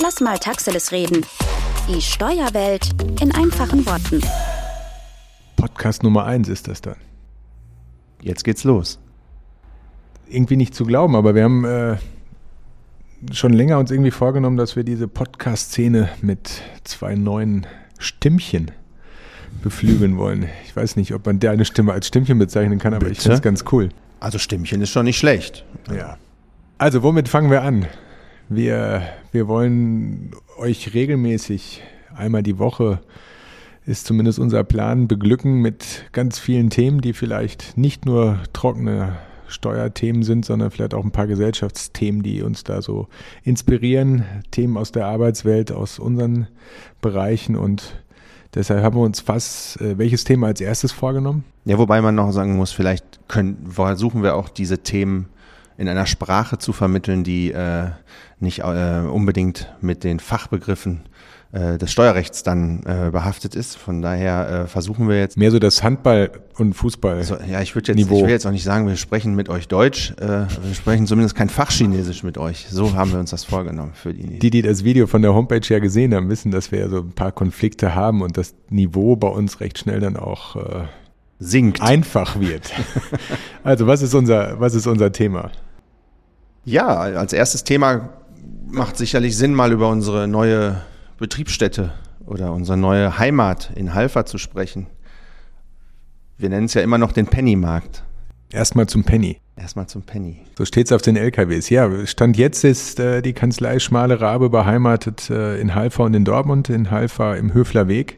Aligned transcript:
Lass 0.00 0.20
mal 0.20 0.38
Taxeles 0.38 0.92
reden. 0.92 1.26
Die 1.88 2.00
Steuerwelt 2.00 2.90
in 3.20 3.34
einfachen 3.34 3.84
Worten. 3.84 4.20
Podcast 5.56 6.02
Nummer 6.02 6.24
eins 6.24 6.48
ist 6.48 6.68
das 6.68 6.80
dann. 6.80 6.96
Jetzt 8.22 8.44
geht's 8.44 8.64
los. 8.64 9.00
Irgendwie 10.28 10.56
nicht 10.56 10.74
zu 10.74 10.84
glauben, 10.84 11.16
aber 11.16 11.34
wir 11.34 11.42
haben 11.42 11.64
äh, 11.64 11.96
schon 13.32 13.52
länger 13.52 13.78
uns 13.78 13.90
irgendwie 13.90 14.10
vorgenommen, 14.10 14.56
dass 14.56 14.76
wir 14.76 14.84
diese 14.84 15.08
Podcast-Szene 15.08 16.10
mit 16.22 16.62
zwei 16.84 17.14
neuen 17.14 17.66
Stimmchen 17.98 18.70
beflügeln 19.62 20.16
wollen. 20.16 20.48
Ich 20.64 20.76
weiß 20.76 20.96
nicht, 20.96 21.12
ob 21.14 21.26
man 21.26 21.40
deine 21.40 21.64
Stimme 21.64 21.92
als 21.92 22.06
Stimmchen 22.06 22.38
bezeichnen 22.38 22.78
kann, 22.78 22.94
aber 22.94 23.06
ich 23.06 23.18
Bitte? 23.18 23.22
finde 23.22 23.36
es 23.36 23.42
ganz 23.42 23.64
cool. 23.72 23.88
Also 24.20 24.38
Stimmchen 24.38 24.80
ist 24.80 24.90
schon 24.90 25.06
nicht 25.06 25.18
schlecht. 25.18 25.64
Ja. 25.92 26.18
Also, 26.76 27.02
womit 27.02 27.28
fangen 27.28 27.50
wir 27.50 27.62
an? 27.62 27.86
Wir, 28.48 29.02
wir 29.30 29.46
wollen 29.46 30.30
euch 30.56 30.94
regelmäßig 30.94 31.82
einmal 32.16 32.42
die 32.42 32.58
Woche, 32.58 33.00
ist 33.84 34.06
zumindest 34.06 34.38
unser 34.38 34.64
Plan, 34.64 35.06
beglücken 35.06 35.60
mit 35.60 36.06
ganz 36.12 36.38
vielen 36.38 36.70
Themen, 36.70 37.00
die 37.00 37.12
vielleicht 37.12 37.76
nicht 37.76 38.06
nur 38.06 38.40
trockene 38.52 39.16
Steuerthemen 39.48 40.22
sind, 40.22 40.44
sondern 40.44 40.70
vielleicht 40.70 40.94
auch 40.94 41.04
ein 41.04 41.10
paar 41.10 41.26
Gesellschaftsthemen, 41.26 42.22
die 42.22 42.42
uns 42.42 42.64
da 42.64 42.80
so 42.80 43.08
inspirieren, 43.44 44.24
Themen 44.50 44.76
aus 44.76 44.92
der 44.92 45.06
Arbeitswelt, 45.06 45.72
aus 45.72 45.98
unseren 45.98 46.48
Bereichen 47.00 47.56
und 47.56 48.02
deshalb 48.54 48.82
haben 48.82 48.96
wir 48.96 49.02
uns 49.02 49.20
fast, 49.20 49.80
äh, 49.80 49.98
welches 49.98 50.24
Thema 50.24 50.48
als 50.48 50.60
erstes 50.60 50.92
vorgenommen? 50.92 51.44
Ja, 51.64 51.78
wobei 51.78 52.00
man 52.00 52.14
noch 52.14 52.32
sagen 52.32 52.56
muss, 52.56 52.72
vielleicht 52.72 53.28
können, 53.28 53.58
versuchen 53.68 54.22
wir 54.22 54.36
auch 54.36 54.48
diese 54.48 54.78
Themen 54.78 55.26
in 55.78 55.88
einer 55.88 56.06
Sprache 56.06 56.58
zu 56.58 56.72
vermitteln, 56.72 57.24
die 57.24 57.52
äh, 57.52 57.86
nicht 58.40 58.60
äh, 58.60 59.00
unbedingt 59.10 59.72
mit 59.80 60.04
den 60.04 60.18
Fachbegriffen 60.18 61.02
äh, 61.52 61.78
des 61.78 61.92
Steuerrechts 61.92 62.42
dann 62.42 62.82
äh, 62.82 63.10
behaftet 63.10 63.54
ist. 63.54 63.76
Von 63.76 64.02
daher 64.02 64.64
äh, 64.64 64.66
versuchen 64.66 65.08
wir 65.08 65.18
jetzt. 65.18 65.38
Mehr 65.38 65.52
so 65.52 65.60
das 65.60 65.82
Handball- 65.84 66.30
und 66.58 66.74
Fußball. 66.74 67.22
So, 67.22 67.36
ja, 67.48 67.62
ich 67.62 67.74
würde 67.76 67.92
jetzt, 67.92 67.96
Niveau. 67.96 68.18
ich 68.18 68.24
will 68.24 68.30
jetzt 68.30 68.46
auch 68.46 68.50
nicht 68.50 68.64
sagen, 68.64 68.88
wir 68.88 68.96
sprechen 68.96 69.34
mit 69.34 69.48
euch 69.48 69.68
Deutsch, 69.68 70.12
äh, 70.20 70.26
wir 70.26 70.74
sprechen 70.74 71.06
zumindest 71.06 71.36
kein 71.36 71.48
Fachchinesisch 71.48 72.24
mit 72.24 72.38
euch. 72.38 72.66
So 72.68 72.94
haben 72.94 73.12
wir 73.12 73.20
uns 73.20 73.30
das 73.30 73.44
vorgenommen 73.44 73.92
für 73.94 74.12
die. 74.12 74.40
Die, 74.40 74.50
die 74.50 74.62
das 74.62 74.82
Video 74.82 75.06
von 75.06 75.22
der 75.22 75.32
Homepage 75.32 75.66
ja 75.68 75.78
gesehen 75.78 76.12
haben, 76.12 76.28
wissen, 76.28 76.50
dass 76.50 76.72
wir 76.72 76.80
ja 76.80 76.88
so 76.88 76.98
ein 76.98 77.12
paar 77.12 77.32
Konflikte 77.32 77.94
haben 77.94 78.20
und 78.20 78.36
das 78.36 78.54
Niveau 78.68 79.14
bei 79.14 79.28
uns 79.28 79.60
recht 79.60 79.78
schnell 79.78 80.00
dann 80.00 80.16
auch 80.16 80.56
äh, 80.56 80.86
singt. 81.38 81.80
einfach 81.80 82.40
wird. 82.40 82.72
also 83.62 83.86
was 83.86 84.02
ist 84.02 84.14
unser, 84.14 84.58
was 84.60 84.74
ist 84.74 84.86
unser 84.88 85.12
Thema? 85.12 85.50
Ja, 86.68 86.98
als 86.98 87.32
erstes 87.32 87.64
Thema 87.64 88.10
macht 88.66 88.98
sicherlich 88.98 89.38
Sinn, 89.38 89.54
mal 89.54 89.72
über 89.72 89.88
unsere 89.88 90.28
neue 90.28 90.82
Betriebsstätte 91.16 91.94
oder 92.26 92.52
unsere 92.52 92.76
neue 92.76 93.18
Heimat 93.18 93.70
in 93.74 93.94
Halver 93.94 94.26
zu 94.26 94.36
sprechen. 94.36 94.86
Wir 96.36 96.50
nennen 96.50 96.66
es 96.66 96.74
ja 96.74 96.82
immer 96.82 96.98
noch 96.98 97.12
den 97.12 97.26
Pennymarkt. 97.26 98.04
Erstmal 98.52 98.86
zum 98.86 99.02
Penny. 99.04 99.38
Erstmal 99.56 99.86
zum 99.86 100.02
Penny. 100.02 100.40
So 100.58 100.66
steht 100.66 100.88
es 100.88 100.92
auf 100.92 101.00
den 101.00 101.16
LKWs. 101.16 101.70
Ja, 101.70 101.88
Stand 102.06 102.36
jetzt 102.36 102.64
ist 102.64 103.00
äh, 103.00 103.22
die 103.22 103.32
Kanzlei 103.32 103.78
Schmale 103.78 104.20
Rabe 104.20 104.50
beheimatet 104.50 105.30
äh, 105.30 105.58
in 105.58 105.74
Halver 105.74 106.04
und 106.04 106.12
in 106.12 106.26
Dortmund. 106.26 106.68
In 106.68 106.90
Halver 106.90 107.38
im 107.38 107.54
Höfler 107.54 107.88
Weg. 107.88 108.17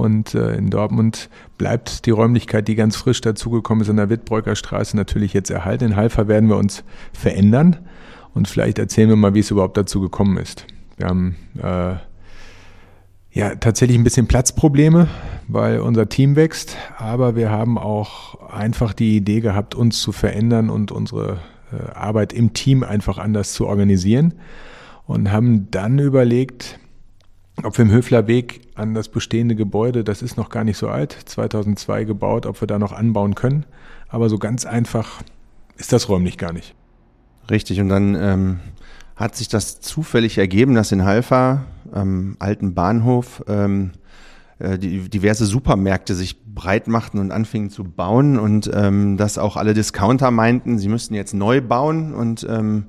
Und 0.00 0.34
äh, 0.34 0.54
in 0.54 0.70
Dortmund 0.70 1.28
bleibt 1.58 2.06
die 2.06 2.10
Räumlichkeit, 2.10 2.68
die 2.68 2.74
ganz 2.74 2.96
frisch 2.96 3.20
dazugekommen 3.20 3.82
ist, 3.82 3.90
an 3.90 3.98
der 3.98 4.08
Wittbreuker 4.08 4.56
Straße 4.56 4.96
natürlich 4.96 5.34
jetzt 5.34 5.50
erhalten. 5.50 5.84
In 5.84 5.96
Halver 5.96 6.26
werden 6.26 6.48
wir 6.48 6.56
uns 6.56 6.84
verändern. 7.12 7.76
Und 8.32 8.48
vielleicht 8.48 8.78
erzählen 8.78 9.10
wir 9.10 9.16
mal, 9.16 9.34
wie 9.34 9.40
es 9.40 9.50
überhaupt 9.50 9.76
dazu 9.76 10.00
gekommen 10.00 10.38
ist. 10.38 10.64
Wir 10.96 11.06
haben 11.06 11.36
äh, 11.58 11.96
ja 13.32 13.54
tatsächlich 13.56 13.98
ein 13.98 14.04
bisschen 14.04 14.26
Platzprobleme, 14.26 15.08
weil 15.48 15.80
unser 15.80 16.08
Team 16.08 16.34
wächst, 16.34 16.78
aber 16.96 17.36
wir 17.36 17.50
haben 17.50 17.76
auch 17.76 18.50
einfach 18.50 18.94
die 18.94 19.18
Idee 19.18 19.40
gehabt, 19.40 19.74
uns 19.74 20.00
zu 20.00 20.12
verändern 20.12 20.70
und 20.70 20.92
unsere 20.92 21.40
äh, 21.72 21.90
Arbeit 21.92 22.32
im 22.32 22.54
Team 22.54 22.84
einfach 22.84 23.18
anders 23.18 23.52
zu 23.52 23.66
organisieren 23.66 24.32
und 25.06 25.30
haben 25.30 25.70
dann 25.70 25.98
überlegt, 25.98 26.78
ob 27.62 27.76
wir 27.76 27.84
im 27.84 27.90
Höfler 27.90 28.26
Weg 28.28 28.62
an 28.80 28.94
das 28.94 29.08
bestehende 29.08 29.54
Gebäude, 29.54 30.02
das 30.02 30.22
ist 30.22 30.36
noch 30.36 30.48
gar 30.48 30.64
nicht 30.64 30.78
so 30.78 30.88
alt, 30.88 31.16
2002 31.26 32.04
gebaut, 32.04 32.46
ob 32.46 32.60
wir 32.60 32.66
da 32.66 32.78
noch 32.78 32.92
anbauen 32.92 33.34
können, 33.34 33.64
aber 34.08 34.28
so 34.28 34.38
ganz 34.38 34.66
einfach 34.66 35.22
ist 35.76 35.92
das 35.92 36.08
räumlich 36.08 36.38
gar 36.38 36.52
nicht. 36.52 36.74
Richtig, 37.50 37.80
und 37.80 37.88
dann 37.88 38.14
ähm, 38.14 38.60
hat 39.16 39.36
sich 39.36 39.48
das 39.48 39.80
zufällig 39.80 40.38
ergeben, 40.38 40.74
dass 40.74 40.92
in 40.92 41.04
Halfa 41.04 41.64
am 41.92 42.36
alten 42.38 42.74
Bahnhof 42.74 43.44
ähm, 43.48 43.92
äh, 44.58 44.78
die 44.78 45.08
diverse 45.08 45.46
Supermärkte 45.46 46.14
sich 46.14 46.42
breit 46.44 46.88
machten 46.88 47.18
und 47.18 47.32
anfingen 47.32 47.70
zu 47.70 47.84
bauen 47.84 48.38
und 48.38 48.70
ähm, 48.72 49.16
dass 49.16 49.38
auch 49.38 49.56
alle 49.56 49.74
Discounter 49.74 50.30
meinten, 50.30 50.78
sie 50.78 50.88
müssten 50.88 51.14
jetzt 51.14 51.34
neu 51.34 51.60
bauen 51.60 52.14
und 52.14 52.46
ähm, 52.48 52.86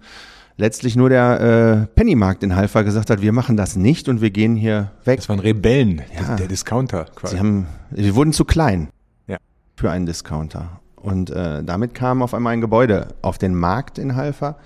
letztlich 0.62 0.96
nur 0.96 1.10
der 1.10 1.88
äh, 1.90 1.96
Pennymarkt 1.96 2.44
in 2.44 2.56
Halfa 2.56 2.84
gesagt 2.84 3.10
hat, 3.10 3.22
wir 3.22 3.34
machen 3.34 3.58
das 3.58 3.76
nicht 3.76 4.08
und 4.08 4.22
wir 4.22 4.30
gehen 4.30 4.56
hier 4.56 4.92
weg. 5.06 5.18
Das 5.18 5.28
waren 5.28 5.40
Rebellen, 5.40 6.04
Ja. 6.16 6.36
der 6.36 6.48
Discounter 6.48 7.06
quasi. 7.16 7.34
Sie 7.34 7.40
haben, 7.40 7.66
sie 7.92 8.14
wurden 8.16 8.32
zu 8.32 8.46
klein 8.46 8.90
Ja. 9.28 9.38
für 9.76 9.90
einen 9.90 10.06
Discounter. 10.06 10.80
Und 10.96 11.32
äh, 11.32 11.64
damit 11.64 11.96
kam 11.96 12.22
auf 12.22 12.36
einmal 12.36 12.54
ein 12.54 12.62
Gebäude 12.62 13.08
auf 13.24 13.40
den 13.40 13.56
Markt 13.56 13.98
in 13.98 14.16
Halfa, 14.16 14.58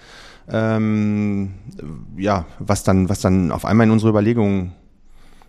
ähm, 0.49 1.53
ja, 2.17 2.45
was 2.59 2.83
dann, 2.83 3.07
was 3.07 3.21
dann 3.21 3.53
auf 3.53 3.63
einmal 3.63 3.87
in 3.87 3.91
unsere 3.91 4.09
Überlegungen 4.09 4.73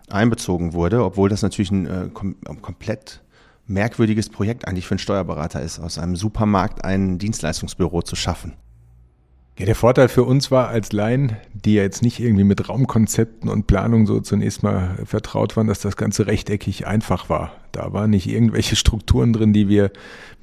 einbezogen 0.09 0.71
wurde, 0.71 1.03
obwohl 1.03 1.27
das 1.27 1.41
natürlich 1.41 1.71
ein 1.71 1.85
äh, 1.85 2.09
kom 2.13 2.35
komplett 2.61 3.21
merkwürdiges 3.65 4.29
Projekt 4.29 4.65
eigentlich 4.65 4.87
für 4.87 4.93
einen 4.93 4.99
Steuerberater 4.99 5.61
ist, 5.61 5.77
aus 5.79 5.97
einem 5.99 6.15
Supermarkt 6.15 6.85
ein 6.85 7.17
Dienstleistungsbüro 7.17 8.01
zu 8.01 8.15
schaffen. 8.15 8.53
Ja, 9.57 9.65
der 9.65 9.75
Vorteil 9.75 10.07
für 10.07 10.23
uns 10.23 10.51
war 10.51 10.67
als 10.67 10.91
Laien, 10.91 11.35
die 11.53 11.73
ja 11.73 11.81
jetzt 11.81 12.03
nicht 12.03 12.19
irgendwie 12.19 12.43
mit 12.43 12.69
Raumkonzepten 12.69 13.49
und 13.49 13.65
Planung 13.65 14.05
so 14.05 14.19
zunächst 14.19 14.61
mal 14.61 14.99
vertraut 15.03 15.57
waren, 15.57 15.65
dass 15.65 15.79
das 15.79 15.97
Ganze 15.97 16.27
rechteckig 16.27 16.85
einfach 16.85 17.27
war. 17.27 17.53
Da 17.71 17.91
waren 17.91 18.11
nicht 18.11 18.29
irgendwelche 18.29 18.75
Strukturen 18.77 19.33
drin, 19.33 19.53
die 19.53 19.67
wir 19.67 19.91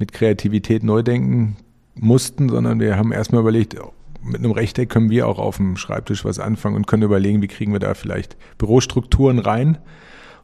mit 0.01 0.13
Kreativität 0.13 0.83
neu 0.83 1.05
denken 1.05 1.57
mussten, 1.95 2.49
sondern 2.49 2.81
wir 2.81 2.97
haben 2.97 3.13
erstmal 3.13 3.43
überlegt, 3.43 3.77
mit 4.21 4.39
einem 4.39 4.51
Rechteck 4.51 4.89
können 4.89 5.11
wir 5.11 5.29
auch 5.29 5.39
auf 5.39 5.59
dem 5.59 5.77
Schreibtisch 5.77 6.25
was 6.25 6.41
anfangen 6.41 6.75
und 6.75 6.89
können 6.89 7.05
überlegen, 7.05 7.41
wie 7.41 7.47
kriegen 7.47 7.73
wir 7.73 7.79
da 7.79 7.95
vielleicht 7.95 8.37
Bürostrukturen 8.59 9.39
rein 9.39 9.79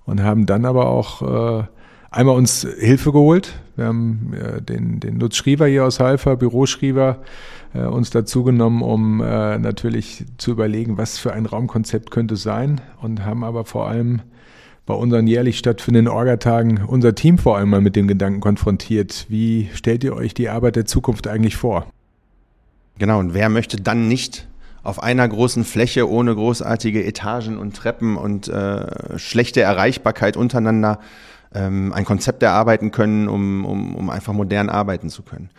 und 0.04 0.22
haben 0.22 0.46
dann 0.46 0.64
aber 0.64 0.86
auch 0.86 1.62
äh, 1.62 1.64
einmal 2.10 2.36
uns 2.36 2.66
Hilfe 2.78 3.12
geholt. 3.12 3.54
Wir 3.76 3.86
haben 3.86 4.34
äh, 4.34 4.60
den, 4.60 5.00
den 5.00 5.18
Lutz 5.18 5.36
Schriever 5.36 5.66
hier 5.66 5.84
aus 5.84 6.00
Halfa, 6.00 6.34
Büroschriever, 6.34 7.18
äh, 7.74 7.82
uns 7.82 8.10
dazu 8.10 8.44
genommen, 8.44 8.82
um 8.82 9.20
äh, 9.20 9.58
natürlich 9.58 10.24
zu 10.36 10.50
überlegen, 10.50 10.98
was 10.98 11.18
für 11.18 11.32
ein 11.32 11.46
Raumkonzept 11.46 12.10
könnte 12.10 12.34
es 12.34 12.42
sein 12.42 12.80
und 13.00 13.24
haben 13.24 13.44
aber 13.44 13.64
vor 13.64 13.88
allem 13.88 14.22
bei 14.86 14.94
unseren 14.94 15.26
jährlich 15.28 15.58
stattfindenden 15.58 16.12
Orgatagen 16.12 16.82
unser 16.84 17.14
Team 17.14 17.38
vor 17.38 17.56
allem 17.56 17.70
mal 17.70 17.80
mit 17.80 17.94
dem 17.94 18.08
Gedanken 18.08 18.40
konfrontiert. 18.40 19.26
Wie 19.28 19.70
stellt 19.72 20.02
ihr 20.02 20.14
euch 20.14 20.34
die 20.34 20.48
Arbeit 20.48 20.76
der 20.76 20.86
Zukunft 20.86 21.28
eigentlich 21.28 21.56
vor? 21.56 21.86
Genau, 22.98 23.20
und 23.20 23.32
wer 23.32 23.48
möchte 23.48 23.80
dann 23.80 24.08
nicht 24.08 24.48
auf 24.82 25.02
einer 25.02 25.28
großen 25.28 25.64
Fläche 25.64 26.08
ohne 26.10 26.34
großartige 26.34 27.04
Etagen 27.04 27.56
und 27.56 27.76
Treppen 27.76 28.16
und 28.16 28.48
äh, 28.48 29.18
schlechte 29.18 29.60
Erreichbarkeit 29.60 30.36
untereinander 30.36 30.98
ähm, 31.54 31.92
ein 31.92 32.04
Konzept 32.04 32.42
erarbeiten 32.42 32.90
können, 32.90 33.28
um, 33.28 33.64
um, 33.64 33.94
um 33.94 34.10
einfach 34.10 34.32
modern 34.32 34.68
arbeiten 34.68 35.08
zu 35.08 35.22
können. 35.22 35.50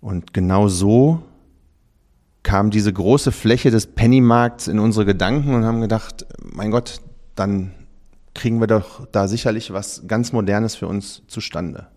Und 0.00 0.32
genau 0.32 0.68
so 0.68 1.22
kam 2.42 2.70
diese 2.70 2.92
große 2.92 3.32
Fläche 3.32 3.70
des 3.70 3.88
Pennymarkts 3.88 4.68
in 4.68 4.78
unsere 4.78 5.04
Gedanken 5.04 5.54
und 5.54 5.64
haben 5.64 5.80
gedacht, 5.80 6.26
mein 6.40 6.70
Gott, 6.70 7.00
dann 7.34 7.72
kriegen 8.34 8.60
wir 8.60 8.68
doch 8.68 9.06
da 9.06 9.26
sicherlich 9.26 9.72
was 9.72 10.04
ganz 10.06 10.32
Modernes 10.32 10.76
für 10.76 10.86
uns 10.86 11.22
zustande. 11.26 11.88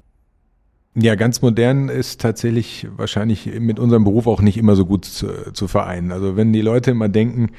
Ja, 0.95 1.13
ganz 1.13 1.41
modern 1.43 1.87
ist 1.87 2.19
tatsächlich 2.19 2.87
wahrscheinlich 2.97 3.45
mit 3.59 3.79
unserem 3.79 4.03
Beruf 4.03 4.25
auch 4.25 4.41
nicht 4.41 4.57
immer 4.57 4.75
so 4.75 4.85
gut 4.85 5.05
zu, 5.05 5.53
zu 5.53 5.67
vereinen. 5.67 6.11
Also 6.11 6.35
wenn 6.35 6.51
die 6.51 6.61
Leute 6.61 6.91
immer 6.91 7.09
denken, 7.09 7.51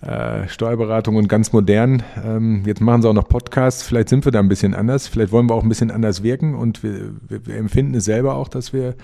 äh, 0.00 0.48
Steuerberatung 0.48 1.16
und 1.16 1.28
ganz 1.28 1.52
modern, 1.52 2.02
ähm, 2.24 2.62
jetzt 2.64 2.80
machen 2.80 3.02
sie 3.02 3.08
auch 3.08 3.14
noch 3.14 3.28
Podcasts, 3.28 3.82
vielleicht 3.82 4.08
sind 4.08 4.24
wir 4.24 4.32
da 4.32 4.38
ein 4.38 4.48
bisschen 4.48 4.74
anders, 4.74 5.06
vielleicht 5.06 5.32
wollen 5.32 5.50
wir 5.50 5.54
auch 5.54 5.62
ein 5.62 5.68
bisschen 5.68 5.90
anders 5.90 6.22
wirken 6.22 6.54
und 6.54 6.82
wir, 6.82 7.12
wir, 7.28 7.46
wir 7.46 7.56
empfinden 7.56 7.94
es 7.94 8.06
selber 8.06 8.36
auch, 8.36 8.48
dass 8.48 8.72
wir 8.72 8.94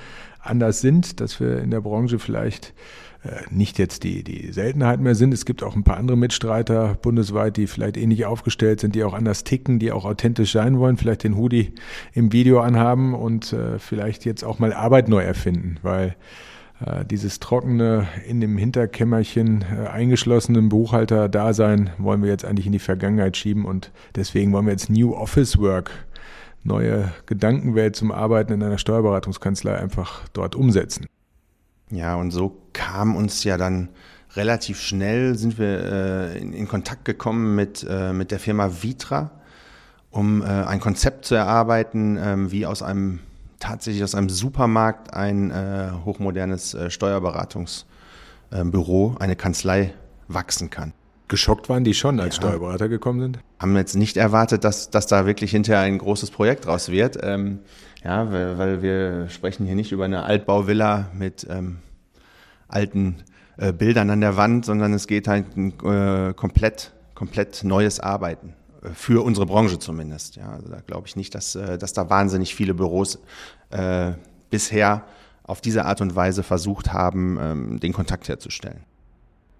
anders 0.40 0.80
sind, 0.80 1.20
dass 1.20 1.38
wir 1.38 1.58
in 1.58 1.70
der 1.70 1.82
Branche 1.82 2.18
vielleicht 2.18 2.72
nicht 3.50 3.78
jetzt 3.78 4.04
die, 4.04 4.22
die 4.22 4.52
Seltenheit 4.52 5.00
mehr 5.00 5.14
sind. 5.14 5.34
Es 5.34 5.44
gibt 5.44 5.62
auch 5.62 5.76
ein 5.76 5.84
paar 5.84 5.96
andere 5.96 6.16
Mitstreiter 6.16 6.96
bundesweit, 7.00 7.56
die 7.56 7.66
vielleicht 7.66 7.96
ähnlich 7.96 8.26
aufgestellt 8.26 8.80
sind, 8.80 8.94
die 8.94 9.04
auch 9.04 9.14
anders 9.14 9.44
ticken, 9.44 9.78
die 9.78 9.92
auch 9.92 10.04
authentisch 10.04 10.52
sein 10.52 10.78
wollen, 10.78 10.96
vielleicht 10.96 11.24
den 11.24 11.36
Hoodie 11.36 11.72
im 12.12 12.32
Video 12.32 12.60
anhaben 12.60 13.14
und 13.14 13.52
äh, 13.52 13.78
vielleicht 13.78 14.24
jetzt 14.24 14.44
auch 14.44 14.58
mal 14.58 14.72
Arbeit 14.72 15.08
neu 15.08 15.22
erfinden, 15.22 15.78
weil 15.82 16.16
Äh, 16.84 17.04
dieses 17.04 17.38
trockene, 17.38 18.08
in 18.26 18.40
dem 18.40 18.58
Hinterkämmerchen 18.58 19.62
äh, 19.62 19.86
eingeschlossenen 19.86 20.68
Buchhalter-Dasein 20.68 21.90
wollen 21.98 22.20
wir 22.20 22.30
jetzt 22.30 22.44
eigentlich 22.44 22.66
in 22.66 22.72
die 22.72 22.80
Vergangenheit 22.80 23.36
schieben 23.36 23.64
und 23.64 23.92
deswegen 24.16 24.52
wollen 24.52 24.66
wir 24.66 24.72
jetzt 24.72 24.90
New 24.90 25.14
Office 25.14 25.56
Work, 25.58 25.92
neue 26.64 27.12
Gedankenwelt 27.26 27.94
zum 27.94 28.10
Arbeiten 28.10 28.52
in 28.52 28.62
einer 28.62 28.78
Steuerberatungskanzlei 28.78 29.76
einfach 29.76 30.28
dort 30.32 30.56
umsetzen. 30.56 31.06
Ja, 31.90 32.16
und 32.16 32.30
so 32.30 32.60
kam 32.72 33.16
uns 33.16 33.44
ja 33.44 33.56
dann 33.56 33.88
relativ 34.34 34.80
schnell, 34.80 35.36
sind 35.36 35.58
wir 35.58 35.80
äh, 35.80 36.38
in, 36.38 36.52
in, 36.52 36.68
Kontakt 36.68 37.04
gekommen 37.04 37.54
mit, 37.54 37.86
äh, 37.88 38.12
mit 38.12 38.30
der 38.30 38.40
Firma 38.40 38.82
Vitra, 38.82 39.30
um 40.10 40.42
äh, 40.42 40.46
ein 40.46 40.80
Konzept 40.80 41.24
zu 41.24 41.34
erarbeiten, 41.34 42.18
ähm, 42.20 42.50
wie 42.50 42.66
aus 42.66 42.82
einem 42.82 43.20
tatsächlich 43.60 44.04
aus 44.04 44.14
einem 44.14 44.28
Supermarkt 44.28 45.14
ein 45.14 45.50
äh, 45.50 45.92
hochmodernes 46.04 46.74
äh, 46.74 46.90
Steuerberatungsbüro, 46.90 49.16
eine 49.18 49.36
Kanzlei 49.36 49.94
wachsen 50.28 50.68
kann. 50.70 50.92
Geschockt 51.28 51.70
waren 51.70 51.84
die 51.84 51.94
schon, 51.94 52.20
als 52.20 52.36
ja. 52.36 52.42
Steuerberater 52.42 52.90
gekommen 52.90 53.20
sind? 53.20 53.38
Haben 53.58 53.74
jetzt 53.76 53.96
nicht 53.96 54.18
erwartet, 54.18 54.64
dass, 54.64 54.90
dass 54.90 55.06
da 55.06 55.24
wirklich 55.24 55.52
hinterher 55.52 55.82
ein 55.82 55.96
großes 55.96 56.30
Projekt 56.30 56.66
draus 56.66 56.90
wird. 56.90 57.18
Ähm, 57.22 57.60
ja, 58.04 58.30
weil, 58.30 58.58
weil, 58.58 58.82
wir 58.82 59.28
sprechen 59.28 59.66
hier 59.66 59.74
nicht 59.74 59.92
über 59.92 60.04
eine 60.04 60.24
Altbauvilla 60.24 61.10
mit 61.14 61.46
ähm, 61.48 61.78
alten 62.68 63.22
äh, 63.56 63.72
Bildern 63.72 64.10
an 64.10 64.20
der 64.20 64.36
Wand, 64.36 64.64
sondern 64.64 64.92
es 64.92 65.06
geht 65.06 65.28
halt 65.28 65.56
ein 65.56 65.72
äh, 65.82 66.34
komplett, 66.34 66.92
komplett 67.14 67.64
neues 67.64 68.00
Arbeiten 68.00 68.54
für 68.92 69.24
unsere 69.24 69.46
Branche 69.46 69.78
zumindest. 69.78 70.36
Ja, 70.36 70.50
also 70.50 70.68
da 70.68 70.80
glaube 70.86 71.06
ich 71.06 71.16
nicht, 71.16 71.34
dass, 71.34 71.54
äh, 71.54 71.78
dass 71.78 71.92
da 71.92 72.10
wahnsinnig 72.10 72.54
viele 72.54 72.74
Büros 72.74 73.18
äh, 73.70 74.12
bisher 74.50 75.04
auf 75.42 75.60
diese 75.60 75.84
Art 75.84 76.00
und 76.00 76.14
Weise 76.16 76.42
versucht 76.42 76.92
haben, 76.92 77.38
ähm, 77.40 77.80
den 77.80 77.92
Kontakt 77.92 78.28
herzustellen. 78.28 78.80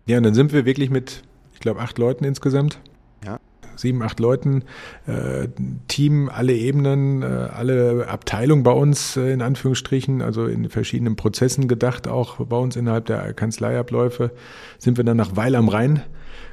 Ja, 0.07 0.19
und 0.19 0.25
dann 0.25 0.35
sind 0.35 0.53
wir 0.53 0.65
wirklich 0.65 0.91
mit, 0.91 1.23
ich 1.53 1.61
glaube, 1.61 1.81
acht 1.81 1.99
Leuten 1.99 2.25
insgesamt. 2.25 2.79
Ja. 3.25 3.39
Sieben, 3.77 4.03
acht 4.03 4.21
Leuten, 4.21 4.63
äh, 5.07 5.49
Team, 5.89 6.29
alle 6.29 6.55
Ebenen, 6.55 7.23
äh, 7.23 7.27
alle 7.27 8.09
Abteilungen 8.09 8.63
bei 8.63 8.73
uns, 8.73 9.17
äh, 9.17 9.33
in 9.33 9.43
Anführungsstrichen, 9.43 10.23
also 10.23 10.47
in 10.47 10.69
verschiedenen 10.69 11.17
Prozessen 11.17 11.69
gedacht, 11.69 12.09
auch 12.09 12.37
bei 12.37 12.57
uns 12.57 12.77
innerhalb 12.77 13.07
der 13.07 13.33
Kanzleiabläufe, 13.35 14.31
sind 14.79 14.97
wir 14.97 15.05
dann 15.05 15.17
nach 15.17 15.37
Weil 15.37 15.55
am 15.55 15.69
Rhein 15.69 16.03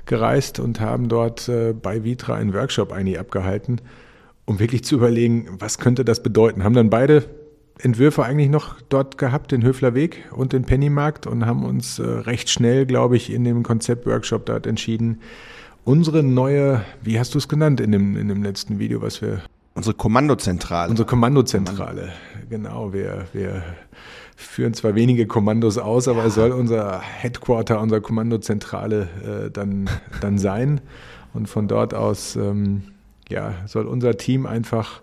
gereist 0.05 0.59
und 0.59 0.79
haben 0.79 1.09
dort 1.09 1.47
äh, 1.47 1.73
bei 1.73 2.03
Vitra 2.03 2.35
einen 2.35 2.53
Workshop 2.53 2.91
eigentlich 2.91 3.19
abgehalten, 3.19 3.81
um 4.45 4.59
wirklich 4.59 4.83
zu 4.83 4.95
überlegen, 4.95 5.47
was 5.59 5.77
könnte 5.77 6.03
das 6.05 6.23
bedeuten. 6.23 6.63
Haben 6.63 6.73
dann 6.73 6.89
beide 6.89 7.23
Entwürfe 7.79 8.23
eigentlich 8.23 8.49
noch 8.49 8.79
dort 8.89 9.17
gehabt, 9.17 9.51
den 9.51 9.63
Höfler 9.63 9.95
Weg 9.95 10.25
und 10.31 10.53
den 10.53 10.65
Pennymarkt 10.65 11.25
und 11.27 11.45
haben 11.45 11.65
uns 11.65 11.99
äh, 11.99 12.03
recht 12.03 12.49
schnell, 12.49 12.85
glaube 12.85 13.17
ich, 13.17 13.31
in 13.31 13.43
dem 13.43 13.63
Konzeptworkshop 13.63 14.45
dort 14.45 14.67
entschieden, 14.67 15.21
unsere 15.83 16.23
neue, 16.23 16.83
wie 17.01 17.19
hast 17.19 17.33
du 17.33 17.37
es 17.37 17.47
genannt 17.47 17.79
in 17.79 17.91
dem, 17.91 18.17
in 18.17 18.27
dem 18.27 18.43
letzten 18.43 18.79
Video, 18.79 19.01
was 19.01 19.21
wir 19.21 19.41
Unsere 19.73 19.95
Kommandozentrale. 19.95 20.89
Unsere 20.89 21.07
Kommandozentrale, 21.07 22.09
genau. 22.49 22.91
Wir, 22.91 23.27
wir 23.31 23.63
führen 24.35 24.73
zwar 24.73 24.95
wenige 24.95 25.27
Kommandos 25.27 25.77
aus, 25.77 26.09
aber 26.09 26.19
ja. 26.19 26.25
es 26.25 26.35
soll 26.35 26.51
unser 26.51 26.99
Headquarter, 26.99 27.79
unsere 27.79 28.01
Kommandozentrale 28.01 29.47
äh, 29.47 29.49
dann, 29.49 29.89
dann 30.19 30.37
sein. 30.37 30.81
Und 31.33 31.47
von 31.47 31.69
dort 31.69 31.93
aus 31.93 32.35
ähm, 32.35 32.83
ja, 33.29 33.53
soll 33.65 33.87
unser 33.87 34.17
Team 34.17 34.45
einfach 34.45 35.01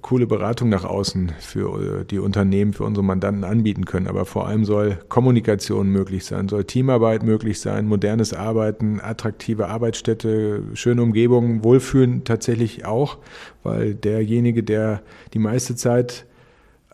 coole 0.00 0.26
Beratung 0.26 0.68
nach 0.68 0.84
außen 0.84 1.32
für 1.38 2.00
äh, 2.00 2.04
die 2.04 2.18
Unternehmen, 2.18 2.72
für 2.72 2.84
unsere 2.84 3.04
Mandanten 3.04 3.44
anbieten 3.44 3.84
können. 3.84 4.06
Aber 4.06 4.24
vor 4.24 4.46
allem 4.46 4.64
soll 4.64 4.98
Kommunikation 5.08 5.88
möglich 5.88 6.24
sein, 6.24 6.48
soll 6.48 6.64
Teamarbeit 6.64 7.22
möglich 7.22 7.60
sein, 7.60 7.86
modernes 7.86 8.32
Arbeiten, 8.32 9.00
attraktive 9.00 9.68
Arbeitsstätte, 9.68 10.62
schöne 10.74 11.02
Umgebungen, 11.02 11.64
Wohlfühlen 11.64 12.24
tatsächlich 12.24 12.84
auch, 12.84 13.18
weil 13.62 13.94
derjenige, 13.94 14.62
der 14.62 15.02
die 15.34 15.38
meiste 15.38 15.74
Zeit 15.74 16.26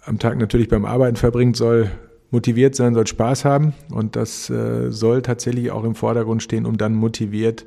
am 0.05 0.19
Tag 0.19 0.39
natürlich 0.39 0.69
beim 0.69 0.85
Arbeiten 0.85 1.17
verbringt, 1.17 1.57
soll 1.57 1.91
motiviert 2.31 2.75
sein, 2.75 2.95
soll 2.95 3.07
Spaß 3.07 3.45
haben 3.45 3.75
und 3.91 4.17
das 4.17 4.51
äh, 4.51 4.91
soll 4.91 5.23
tatsächlich 5.23 5.71
auch 5.71 5.85
im 5.85 5.95
Vordergrund 5.95 6.43
stehen, 6.43 6.67
um 6.67 6.79
dann 6.79 6.95
motiviert, 6.95 7.67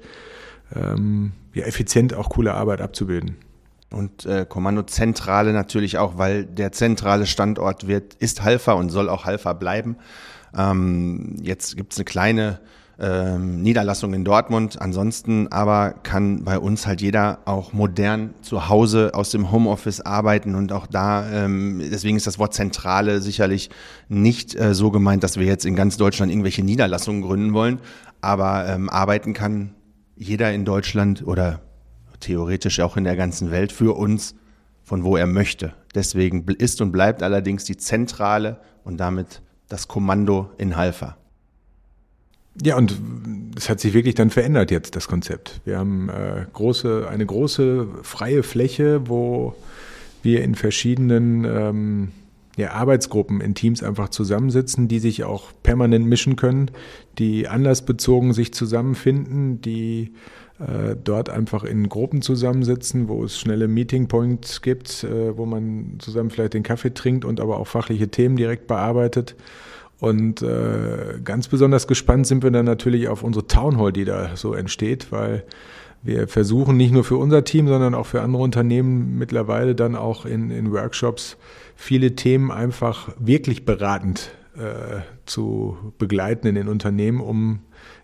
ähm, 0.75 1.31
ja, 1.53 1.65
effizient 1.65 2.13
auch 2.13 2.29
coole 2.29 2.53
Arbeit 2.53 2.81
abzubilden. 2.81 3.38
Und 3.91 4.25
äh, 4.25 4.45
Kommandozentrale 4.47 5.53
natürlich 5.53 5.97
auch, 5.97 6.17
weil 6.17 6.45
der 6.45 6.71
zentrale 6.71 7.25
Standort 7.25 7.87
wird, 7.87 8.15
ist 8.15 8.43
Halfa 8.43 8.73
und 8.73 8.89
soll 8.89 9.09
auch 9.09 9.25
Halfa 9.25 9.53
bleiben. 9.53 9.97
Ähm, 10.57 11.35
jetzt 11.41 11.77
gibt 11.77 11.93
es 11.93 11.99
eine 11.99 12.05
kleine 12.05 12.59
ähm, 12.99 13.61
Niederlassung 13.61 14.13
in 14.13 14.23
Dortmund. 14.23 14.81
Ansonsten 14.81 15.47
aber 15.51 15.91
kann 16.03 16.43
bei 16.43 16.57
uns 16.57 16.87
halt 16.87 17.01
jeder 17.01 17.39
auch 17.45 17.73
modern 17.73 18.33
zu 18.41 18.69
Hause 18.69 19.11
aus 19.13 19.31
dem 19.31 19.51
Homeoffice 19.51 20.01
arbeiten 20.01 20.55
und 20.55 20.71
auch 20.71 20.88
da, 20.88 21.29
ähm, 21.31 21.81
deswegen 21.91 22.17
ist 22.17 22.27
das 22.27 22.39
Wort 22.39 22.53
Zentrale 22.53 23.21
sicherlich 23.21 23.69
nicht 24.07 24.55
äh, 24.55 24.73
so 24.73 24.91
gemeint, 24.91 25.23
dass 25.23 25.38
wir 25.38 25.45
jetzt 25.45 25.65
in 25.65 25.75
ganz 25.75 25.97
Deutschland 25.97 26.31
irgendwelche 26.31 26.63
Niederlassungen 26.63 27.21
gründen 27.21 27.53
wollen, 27.53 27.79
aber 28.21 28.67
ähm, 28.67 28.89
arbeiten 28.89 29.33
kann 29.33 29.71
jeder 30.15 30.53
in 30.53 30.63
Deutschland 30.63 31.25
oder 31.27 31.59
theoretisch 32.19 32.79
auch 32.79 32.97
in 32.97 33.03
der 33.03 33.15
ganzen 33.15 33.51
Welt 33.51 33.71
für 33.71 33.95
uns, 33.95 34.35
von 34.83 35.03
wo 35.03 35.17
er 35.17 35.27
möchte. 35.27 35.73
Deswegen 35.95 36.45
ist 36.45 36.81
und 36.81 36.91
bleibt 36.91 37.23
allerdings 37.23 37.63
die 37.63 37.77
Zentrale 37.77 38.59
und 38.83 38.97
damit 38.97 39.41
das 39.67 39.88
Kommando 39.88 40.50
in 40.57 40.77
Halfa. 40.77 41.17
Ja, 42.63 42.77
und 42.77 42.97
es 43.57 43.69
hat 43.69 43.79
sich 43.79 43.94
wirklich 43.94 44.15
dann 44.15 44.29
verändert 44.29 44.71
jetzt, 44.71 44.95
das 44.95 45.07
Konzept. 45.07 45.59
Wir 45.65 45.77
haben 45.77 46.09
äh, 46.09 46.45
große, 46.53 47.07
eine 47.09 47.25
große 47.25 47.88
freie 48.03 48.44
Fläche, 48.44 49.09
wo 49.09 49.56
wir 50.23 50.44
in 50.44 50.56
verschiedenen 50.56 51.44
ähm, 51.44 52.12
ja, 52.56 52.71
Arbeitsgruppen 52.71 53.41
in 53.41 53.56
Teams 53.56 53.83
einfach 53.83 54.09
zusammensitzen, 54.09 54.88
die 54.88 55.00
sich 55.00 55.25
auch 55.25 55.51
permanent 55.63 56.06
mischen 56.06 56.38
können, 56.38 56.71
die 57.17 57.47
anlassbezogen 57.47 58.33
sich 58.33 58.53
zusammenfinden, 58.53 59.62
die 59.62 60.13
äh, 60.59 60.95
dort 61.01 61.29
einfach 61.29 61.63
in 61.63 61.89
Gruppen 61.89 62.21
zusammensitzen, 62.21 63.09
wo 63.09 63.23
es 63.23 63.37
schnelle 63.37 63.67
Meeting 63.67 64.07
Points 64.07 64.61
gibt, 64.61 65.03
äh, 65.03 65.37
wo 65.37 65.45
man 65.45 65.97
zusammen 65.99 66.29
vielleicht 66.29 66.53
den 66.53 66.63
Kaffee 66.63 66.93
trinkt 66.93 67.25
und 67.25 67.41
aber 67.41 67.57
auch 67.57 67.67
fachliche 67.67 68.07
Themen 68.07 68.37
direkt 68.37 68.67
bearbeitet. 68.67 69.35
Und 69.99 70.41
äh, 70.41 71.19
ganz 71.23 71.47
besonders 71.47 71.87
gespannt 71.87 72.27
sind 72.27 72.43
wir 72.43 72.51
dann 72.51 72.65
natürlich 72.65 73.07
auf 73.07 73.23
unsere 73.23 73.47
Town 73.47 73.77
Hall, 73.77 73.91
die 73.91 74.05
da 74.05 74.35
so 74.35 74.53
entsteht, 74.53 75.11
weil 75.11 75.43
wir 76.03 76.27
versuchen 76.27 76.77
nicht 76.77 76.91
nur 76.91 77.03
für 77.03 77.17
unser 77.17 77.43
Team, 77.43 77.67
sondern 77.67 77.95
auch 77.95 78.05
für 78.05 78.21
andere 78.21 78.43
Unternehmen 78.43 79.17
mittlerweile 79.17 79.74
dann 79.74 79.95
auch 79.95 80.25
in, 80.25 80.51
in 80.51 80.71
Workshops 80.71 81.35
viele 81.75 82.15
Themen 82.15 82.51
einfach 82.51 83.09
wirklich 83.19 83.65
beratend 83.65 84.31
äh, 84.55 85.01
zu 85.25 85.77
begleiten 85.97 86.47
in 86.47 86.55
den 86.55 86.67
Unternehmen, 86.67 87.19
um 87.19 87.59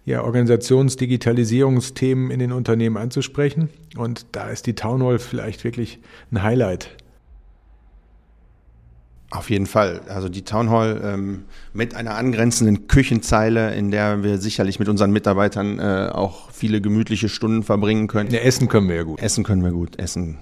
ja, 0.05 0.23
Organisationsdigitalisierungsthemen 0.23 2.31
in 2.31 2.39
den 2.39 2.51
Unternehmen 2.51 2.97
anzusprechen. 2.97 3.69
Und 3.95 4.25
da 4.31 4.49
ist 4.49 4.65
die 4.65 4.73
Town 4.73 5.03
Hall 5.03 5.19
vielleicht 5.19 5.63
wirklich 5.63 5.99
ein 6.31 6.41
Highlight. 6.41 6.89
Auf 9.29 9.49
jeden 9.49 9.65
Fall. 9.65 10.01
Also 10.09 10.27
die 10.27 10.41
Town 10.41 10.69
Hall 10.69 10.99
ähm, 11.03 11.45
mit 11.73 11.95
einer 11.95 12.15
angrenzenden 12.15 12.87
Küchenzeile, 12.87 13.73
in 13.73 13.89
der 13.89 14.23
wir 14.23 14.39
sicherlich 14.39 14.77
mit 14.77 14.89
unseren 14.89 15.11
Mitarbeitern 15.11 15.79
äh, 15.79 16.09
auch 16.11 16.51
viele 16.51 16.81
gemütliche 16.81 17.29
Stunden 17.29 17.63
verbringen 17.63 18.07
können. 18.07 18.29
Ja, 18.29 18.41
essen 18.41 18.67
können 18.67 18.89
wir 18.89 18.97
ja 18.97 19.03
gut. 19.03 19.21
Essen 19.21 19.45
können 19.45 19.63
wir 19.63 19.71
gut. 19.71 19.97
Essen. 19.99 20.37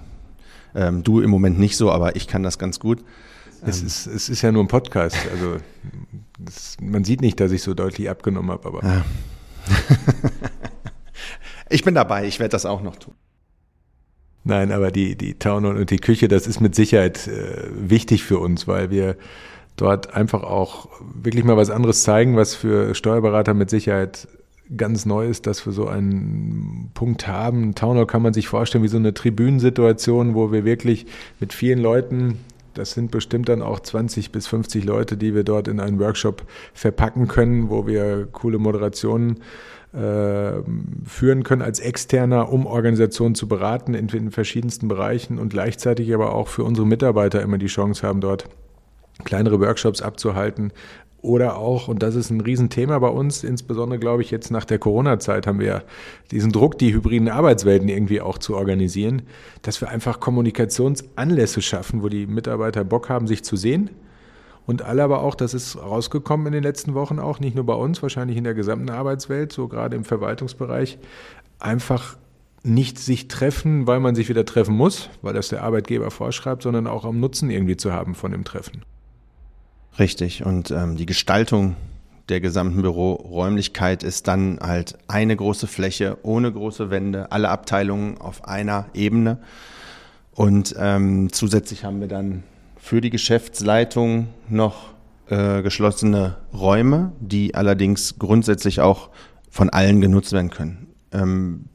Ähm, 0.74 1.04
du 1.04 1.20
im 1.20 1.30
Moment 1.30 1.60
nicht 1.60 1.76
so, 1.76 1.92
aber 1.92 2.16
ich 2.16 2.26
kann 2.26 2.42
das 2.42 2.58
ganz 2.58 2.80
gut. 2.80 3.04
Es, 3.64 3.80
ähm. 3.80 3.86
ist, 3.86 4.08
es 4.08 4.28
ist 4.28 4.42
ja 4.42 4.50
nur 4.50 4.64
ein 4.64 4.68
Podcast. 4.68 5.18
Also 5.32 5.58
das, 6.38 6.76
man 6.80 7.04
sieht 7.04 7.20
nicht, 7.20 7.38
dass 7.38 7.52
ich 7.52 7.62
so 7.62 7.74
deutlich 7.74 8.10
abgenommen 8.10 8.50
habe, 8.50 8.66
aber. 8.66 8.82
Ja. 8.82 9.04
ich 11.70 11.84
bin 11.84 11.94
dabei, 11.94 12.26
ich 12.26 12.38
werde 12.40 12.52
das 12.52 12.66
auch 12.66 12.82
noch 12.82 12.96
tun. 12.96 13.14
Nein, 14.44 14.72
aber 14.72 14.90
die, 14.90 15.16
die 15.16 15.34
Town 15.34 15.66
und 15.66 15.90
die 15.90 15.98
Küche, 15.98 16.28
das 16.28 16.46
ist 16.46 16.60
mit 16.60 16.74
Sicherheit 16.74 17.28
äh, 17.28 17.68
wichtig 17.72 18.24
für 18.24 18.38
uns, 18.38 18.66
weil 18.66 18.90
wir 18.90 19.16
dort 19.76 20.14
einfach 20.14 20.42
auch 20.42 20.88
wirklich 21.14 21.44
mal 21.44 21.56
was 21.56 21.70
anderes 21.70 22.02
zeigen, 22.02 22.36
was 22.36 22.54
für 22.54 22.94
Steuerberater 22.94 23.54
mit 23.54 23.70
Sicherheit 23.70 24.28
ganz 24.76 25.04
neu 25.04 25.26
ist, 25.26 25.46
dass 25.46 25.66
wir 25.66 25.72
so 25.72 25.88
einen 25.88 26.90
Punkt 26.94 27.26
haben. 27.26 27.74
Town 27.74 27.96
Hall 27.96 28.06
kann 28.06 28.22
man 28.22 28.32
sich 28.32 28.48
vorstellen 28.48 28.84
wie 28.84 28.88
so 28.88 28.98
eine 28.98 29.14
Tribünensituation, 29.14 30.34
wo 30.34 30.52
wir 30.52 30.64
wirklich 30.64 31.06
mit 31.40 31.52
vielen 31.52 31.80
Leuten, 31.80 32.38
das 32.74 32.92
sind 32.92 33.10
bestimmt 33.10 33.48
dann 33.48 33.62
auch 33.62 33.80
20 33.80 34.32
bis 34.32 34.46
50 34.46 34.84
Leute, 34.84 35.16
die 35.16 35.34
wir 35.34 35.44
dort 35.44 35.68
in 35.68 35.80
einen 35.80 35.98
Workshop 35.98 36.44
verpacken 36.74 37.28
können, 37.28 37.70
wo 37.70 37.86
wir 37.86 38.26
coole 38.30 38.58
Moderationen 38.58 39.40
äh, 39.92 40.52
führen 41.04 41.42
können 41.42 41.62
als 41.62 41.80
Externer, 41.80 42.52
um 42.52 42.66
Organisationen 42.66 43.34
zu 43.34 43.48
beraten 43.48 43.94
in, 43.94 44.08
in 44.08 44.30
verschiedensten 44.30 44.88
Bereichen 44.88 45.38
und 45.38 45.50
gleichzeitig 45.50 46.14
aber 46.14 46.32
auch 46.34 46.48
für 46.48 46.64
unsere 46.64 46.86
Mitarbeiter 46.86 47.42
immer 47.42 47.58
die 47.58 47.66
Chance 47.66 48.06
haben, 48.06 48.20
dort 48.20 48.44
kleinere 49.24 49.60
Workshops 49.60 50.00
abzuhalten, 50.00 50.72
Oder 51.22 51.56
auch, 51.58 51.88
und 51.88 52.02
das 52.02 52.14
ist 52.14 52.30
ein 52.30 52.40
Riesenthema 52.40 52.98
bei 52.98 53.08
uns, 53.08 53.44
insbesondere 53.44 53.98
glaube 53.98 54.22
ich 54.22 54.30
jetzt 54.30 54.50
nach 54.50 54.64
der 54.64 54.78
Corona-Zeit 54.78 55.46
haben 55.46 55.60
wir 55.60 55.82
diesen 56.30 56.50
Druck, 56.50 56.78
die 56.78 56.94
hybriden 56.94 57.28
Arbeitswelten 57.28 57.88
irgendwie 57.88 58.22
auch 58.22 58.38
zu 58.38 58.56
organisieren, 58.56 59.22
dass 59.60 59.82
wir 59.82 59.90
einfach 59.90 60.20
Kommunikationsanlässe 60.20 61.60
schaffen, 61.60 62.02
wo 62.02 62.08
die 62.08 62.26
Mitarbeiter 62.26 62.84
Bock 62.84 63.10
haben, 63.10 63.26
sich 63.26 63.44
zu 63.44 63.56
sehen. 63.56 63.90
Und 64.64 64.82
alle 64.82 65.02
aber 65.02 65.22
auch, 65.22 65.34
das 65.34 65.52
ist 65.52 65.76
rausgekommen 65.76 66.46
in 66.46 66.52
den 66.54 66.62
letzten 66.62 66.94
Wochen 66.94 67.18
auch, 67.18 67.38
nicht 67.38 67.54
nur 67.54 67.66
bei 67.66 67.74
uns, 67.74 68.02
wahrscheinlich 68.02 68.38
in 68.38 68.44
der 68.44 68.54
gesamten 68.54 68.88
Arbeitswelt, 68.88 69.52
so 69.52 69.68
gerade 69.68 69.96
im 69.96 70.04
Verwaltungsbereich, 70.04 70.98
einfach 71.58 72.16
nicht 72.62 72.98
sich 72.98 73.28
treffen, 73.28 73.86
weil 73.86 74.00
man 74.00 74.14
sich 74.14 74.28
wieder 74.28 74.46
treffen 74.46 74.74
muss, 74.74 75.10
weil 75.20 75.34
das 75.34 75.48
der 75.48 75.64
Arbeitgeber 75.64 76.10
vorschreibt, 76.10 76.62
sondern 76.62 76.86
auch 76.86 77.04
am 77.04 77.20
Nutzen 77.20 77.50
irgendwie 77.50 77.76
zu 77.76 77.92
haben 77.92 78.14
von 78.14 78.32
dem 78.32 78.44
Treffen. 78.44 78.82
Richtig. 80.00 80.46
Und 80.46 80.70
ähm, 80.70 80.96
die 80.96 81.04
Gestaltung 81.04 81.76
der 82.30 82.40
gesamten 82.40 82.80
Büroräumlichkeit 82.80 84.02
ist 84.02 84.28
dann 84.28 84.58
halt 84.60 84.96
eine 85.08 85.36
große 85.36 85.66
Fläche 85.66 86.16
ohne 86.22 86.50
große 86.50 86.90
Wände, 86.90 87.30
alle 87.32 87.50
Abteilungen 87.50 88.16
auf 88.16 88.46
einer 88.46 88.86
Ebene. 88.94 89.38
Und 90.34 90.74
ähm, 90.78 91.30
zusätzlich 91.32 91.84
haben 91.84 92.00
wir 92.00 92.08
dann 92.08 92.44
für 92.78 93.02
die 93.02 93.10
Geschäftsleitung 93.10 94.28
noch 94.48 94.94
äh, 95.28 95.60
geschlossene 95.60 96.38
Räume, 96.54 97.12
die 97.20 97.54
allerdings 97.54 98.18
grundsätzlich 98.18 98.80
auch 98.80 99.10
von 99.50 99.68
allen 99.68 100.00
genutzt 100.00 100.32
werden 100.32 100.50
können. 100.50 100.86
Ähm, 101.12 101.66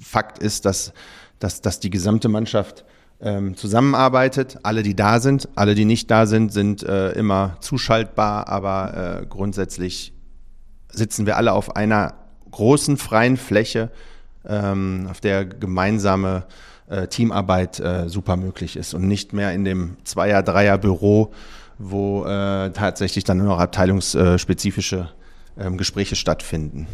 Fakt 0.00 0.38
ist, 0.38 0.64
dass, 0.64 0.94
dass, 1.38 1.60
dass 1.60 1.80
die 1.80 1.90
gesamte 1.90 2.30
Mannschaft 2.30 2.86
ähm, 3.24 3.56
zusammenarbeitet. 3.56 4.58
Alle, 4.62 4.82
die 4.82 4.94
da 4.94 5.18
sind, 5.18 5.48
alle, 5.56 5.74
die 5.74 5.86
nicht 5.86 6.10
da 6.10 6.26
sind, 6.26 6.52
sind 6.52 6.82
äh, 6.82 7.12
immer 7.12 7.56
zuschaltbar, 7.60 8.48
aber 8.48 9.22
äh, 9.22 9.26
grundsätzlich 9.26 10.12
sitzen 10.92 11.26
wir 11.26 11.36
alle 11.36 11.52
auf 11.52 11.74
einer 11.74 12.14
großen 12.50 12.98
freien 12.98 13.36
Fläche, 13.36 13.90
ähm, 14.46 15.08
auf 15.10 15.20
der 15.20 15.44
gemeinsame 15.44 16.44
äh, 16.88 17.08
Teamarbeit 17.08 17.80
äh, 17.80 18.08
super 18.08 18.36
möglich 18.36 18.76
ist 18.76 18.94
und 18.94 19.08
nicht 19.08 19.32
mehr 19.32 19.52
in 19.52 19.64
dem 19.64 19.96
Zweier-, 20.04 20.42
Dreier-Büro, 20.42 21.32
wo 21.78 22.24
äh, 22.24 22.70
tatsächlich 22.70 23.24
dann 23.24 23.38
nur 23.38 23.48
noch 23.48 23.58
abteilungsspezifische 23.58 25.08
ähm, 25.58 25.78
Gespräche 25.78 26.14
stattfinden. 26.14 26.86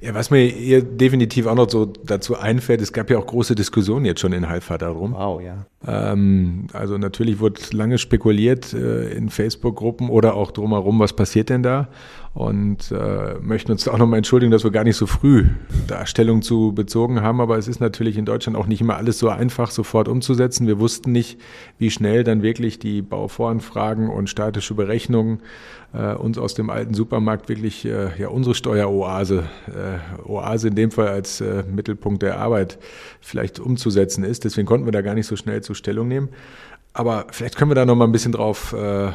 Ja, 0.00 0.14
was 0.14 0.30
mir 0.30 0.46
hier 0.46 0.82
definitiv 0.82 1.46
auch 1.46 1.54
noch 1.54 1.68
so 1.68 1.86
dazu 1.86 2.36
einfällt, 2.38 2.80
es 2.80 2.92
gab 2.92 3.10
ja 3.10 3.18
auch 3.18 3.26
große 3.26 3.54
Diskussionen 3.54 4.04
jetzt 4.04 4.20
schon 4.20 4.32
in 4.32 4.48
Halfa 4.48 4.78
darum. 4.78 5.12
Wow, 5.12 5.40
ja. 5.42 5.66
Ähm, 5.86 6.66
also 6.72 6.98
natürlich 6.98 7.40
wurde 7.40 7.60
lange 7.72 7.98
spekuliert 7.98 8.72
äh, 8.72 9.10
in 9.10 9.28
Facebook-Gruppen 9.28 10.08
oder 10.08 10.34
auch 10.34 10.50
drumherum, 10.50 10.98
was 11.00 11.14
passiert 11.14 11.48
denn 11.48 11.62
da? 11.62 11.88
Und 12.38 12.92
äh, 12.92 13.34
möchten 13.40 13.72
uns 13.72 13.88
auch 13.88 13.98
nochmal 13.98 14.18
entschuldigen, 14.18 14.52
dass 14.52 14.62
wir 14.62 14.70
gar 14.70 14.84
nicht 14.84 14.94
so 14.94 15.06
früh 15.06 15.46
Darstellung 15.88 16.40
zu 16.40 16.72
bezogen 16.72 17.20
haben. 17.20 17.40
Aber 17.40 17.58
es 17.58 17.66
ist 17.66 17.80
natürlich 17.80 18.16
in 18.16 18.26
Deutschland 18.26 18.56
auch 18.56 18.68
nicht 18.68 18.80
immer 18.80 18.94
alles 18.94 19.18
so 19.18 19.28
einfach 19.28 19.72
sofort 19.72 20.06
umzusetzen. 20.06 20.68
Wir 20.68 20.78
wussten 20.78 21.10
nicht, 21.10 21.40
wie 21.78 21.90
schnell 21.90 22.22
dann 22.22 22.40
wirklich 22.40 22.78
die 22.78 23.02
Bauvoranfragen 23.02 24.08
und 24.08 24.30
statische 24.30 24.74
Berechnungen 24.74 25.40
äh, 25.92 26.14
uns 26.14 26.38
aus 26.38 26.54
dem 26.54 26.70
alten 26.70 26.94
Supermarkt 26.94 27.48
wirklich 27.48 27.84
äh, 27.84 28.10
ja 28.20 28.28
unsere 28.28 28.54
Steueroase, 28.54 29.42
äh, 29.66 30.28
Oase 30.28 30.68
in 30.68 30.76
dem 30.76 30.92
Fall 30.92 31.08
als 31.08 31.40
äh, 31.40 31.64
Mittelpunkt 31.68 32.22
der 32.22 32.38
Arbeit 32.38 32.78
vielleicht 33.20 33.58
umzusetzen 33.58 34.22
ist. 34.22 34.44
Deswegen 34.44 34.66
konnten 34.66 34.86
wir 34.86 34.92
da 34.92 35.00
gar 35.00 35.14
nicht 35.14 35.26
so 35.26 35.34
schnell 35.34 35.62
zu 35.62 35.74
Stellung 35.74 36.06
nehmen. 36.06 36.28
Aber 36.98 37.26
vielleicht 37.30 37.54
können 37.54 37.70
wir 37.70 37.76
da 37.76 37.86
noch 37.86 37.94
mal 37.94 38.06
ein 38.06 38.10
bisschen 38.10 38.32
drauf 38.32 38.74
äh, 38.76 39.06
äh, 39.06 39.12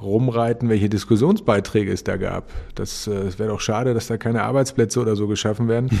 rumreiten, 0.00 0.70
welche 0.70 0.88
Diskussionsbeiträge 0.88 1.92
es 1.92 2.04
da 2.04 2.16
gab. 2.16 2.44
Das, 2.74 3.06
äh, 3.06 3.38
wäre 3.38 3.50
doch 3.50 3.60
schade, 3.60 3.92
dass 3.92 4.06
da 4.06 4.16
keine 4.16 4.44
Arbeitsplätze 4.44 4.98
oder 4.98 5.14
so 5.14 5.28
geschaffen 5.28 5.68
werden. 5.68 5.90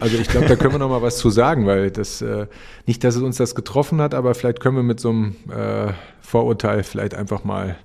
Also 0.00 0.18
ich 0.18 0.28
glaube, 0.28 0.46
da 0.46 0.56
können 0.56 0.74
wir 0.74 0.78
noch 0.80 0.90
mal 0.90 1.00
was 1.00 1.16
zu 1.16 1.30
sagen, 1.30 1.66
weil 1.66 1.90
das 1.90 2.20
äh, 2.20 2.46
nicht, 2.86 3.02
dass 3.04 3.16
es 3.16 3.22
uns 3.22 3.38
das 3.38 3.54
getroffen 3.54 4.02
hat, 4.02 4.12
aber 4.12 4.34
vielleicht 4.34 4.60
können 4.60 4.76
wir 4.76 4.82
mit 4.82 5.00
so 5.00 5.08
einem 5.08 5.36
äh, 5.48 5.94
Vorurteil 6.20 6.82
vielleicht 6.82 7.14
einfach 7.14 7.44
mal 7.44 7.76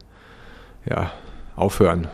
ja, 0.85 1.11
aufhören. 1.55 2.09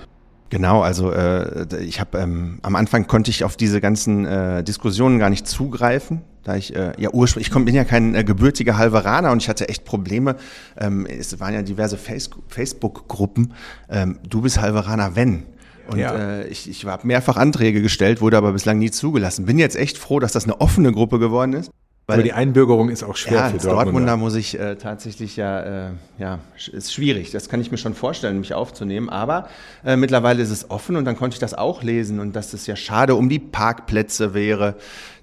Genau, 0.49 0.81
also 0.81 1.11
äh, 1.11 1.83
ich 1.83 1.99
habe 1.99 2.17
ähm, 2.17 2.59
am 2.63 2.75
Anfang 2.75 3.05
konnte 3.05 3.29
ich 3.29 3.43
auf 3.43 3.55
diese 3.55 3.79
ganzen 3.81 4.25
äh, 4.25 4.63
Diskussionen 4.63 5.19
gar 5.19 5.29
nicht 5.29 5.47
zugreifen, 5.47 6.21
da 6.43 6.55
ich 6.55 6.75
äh, 6.75 6.93
ja 6.97 7.11
ursprünglich 7.11 7.49
ich 7.55 7.65
bin 7.65 7.75
ja 7.75 7.83
kein 7.83 8.15
äh, 8.15 8.23
gebürtiger 8.23 8.77
Halveraner 8.77 9.31
und 9.31 9.43
ich 9.43 9.49
hatte 9.49 9.69
echt 9.69 9.85
Probleme. 9.85 10.37
Ähm, 10.77 11.05
es 11.05 11.39
waren 11.39 11.53
ja 11.53 11.61
diverse 11.61 11.97
Facebook-Gruppen. 11.97 13.53
Ähm, 13.89 14.17
du 14.27 14.41
bist 14.41 14.59
Halveraner, 14.59 15.15
wenn. 15.15 15.43
Und 15.87 15.99
ja. 15.99 16.15
äh, 16.15 16.47
ich, 16.47 16.69
ich 16.69 16.85
habe 16.85 17.05
mehrfach 17.05 17.37
Anträge 17.37 17.81
gestellt, 17.81 18.21
wurde 18.21 18.37
aber 18.37 18.51
bislang 18.51 18.79
nie 18.79 18.91
zugelassen. 18.91 19.45
Bin 19.45 19.59
jetzt 19.59 19.75
echt 19.75 19.97
froh, 19.97 20.19
dass 20.19 20.31
das 20.31 20.45
eine 20.45 20.61
offene 20.61 20.91
Gruppe 20.91 21.19
geworden 21.19 21.53
ist. 21.53 21.71
Weil, 22.09 22.15
Aber 22.15 22.23
die 22.23 22.33
Einbürgerung 22.33 22.89
ist 22.89 23.03
auch 23.03 23.15
schwer 23.15 23.33
ja, 23.33 23.49
für 23.49 23.57
Dortmunder. 23.57 23.83
Dortmunder 23.83 24.17
muss 24.17 24.33
ich 24.33 24.59
äh, 24.59 24.77
tatsächlich 24.77 25.35
ja, 25.35 25.89
äh, 25.89 25.91
ja, 26.17 26.39
ist 26.71 26.91
schwierig. 26.91 27.29
Das 27.29 27.49
kann 27.49 27.61
ich 27.61 27.69
mir 27.69 27.77
schon 27.77 27.93
vorstellen, 27.93 28.39
mich 28.39 28.55
aufzunehmen. 28.55 29.09
Aber 29.09 29.47
äh, 29.85 29.95
mittlerweile 29.95 30.41
ist 30.41 30.49
es 30.49 30.71
offen 30.71 30.95
und 30.95 31.05
dann 31.05 31.15
konnte 31.15 31.35
ich 31.35 31.39
das 31.39 31.53
auch 31.53 31.83
lesen 31.83 32.19
und 32.19 32.35
dass 32.35 32.53
es 32.53 32.65
ja 32.65 32.75
schade 32.75 33.13
um 33.13 33.29
die 33.29 33.37
Parkplätze 33.37 34.33
wäre, 34.33 34.73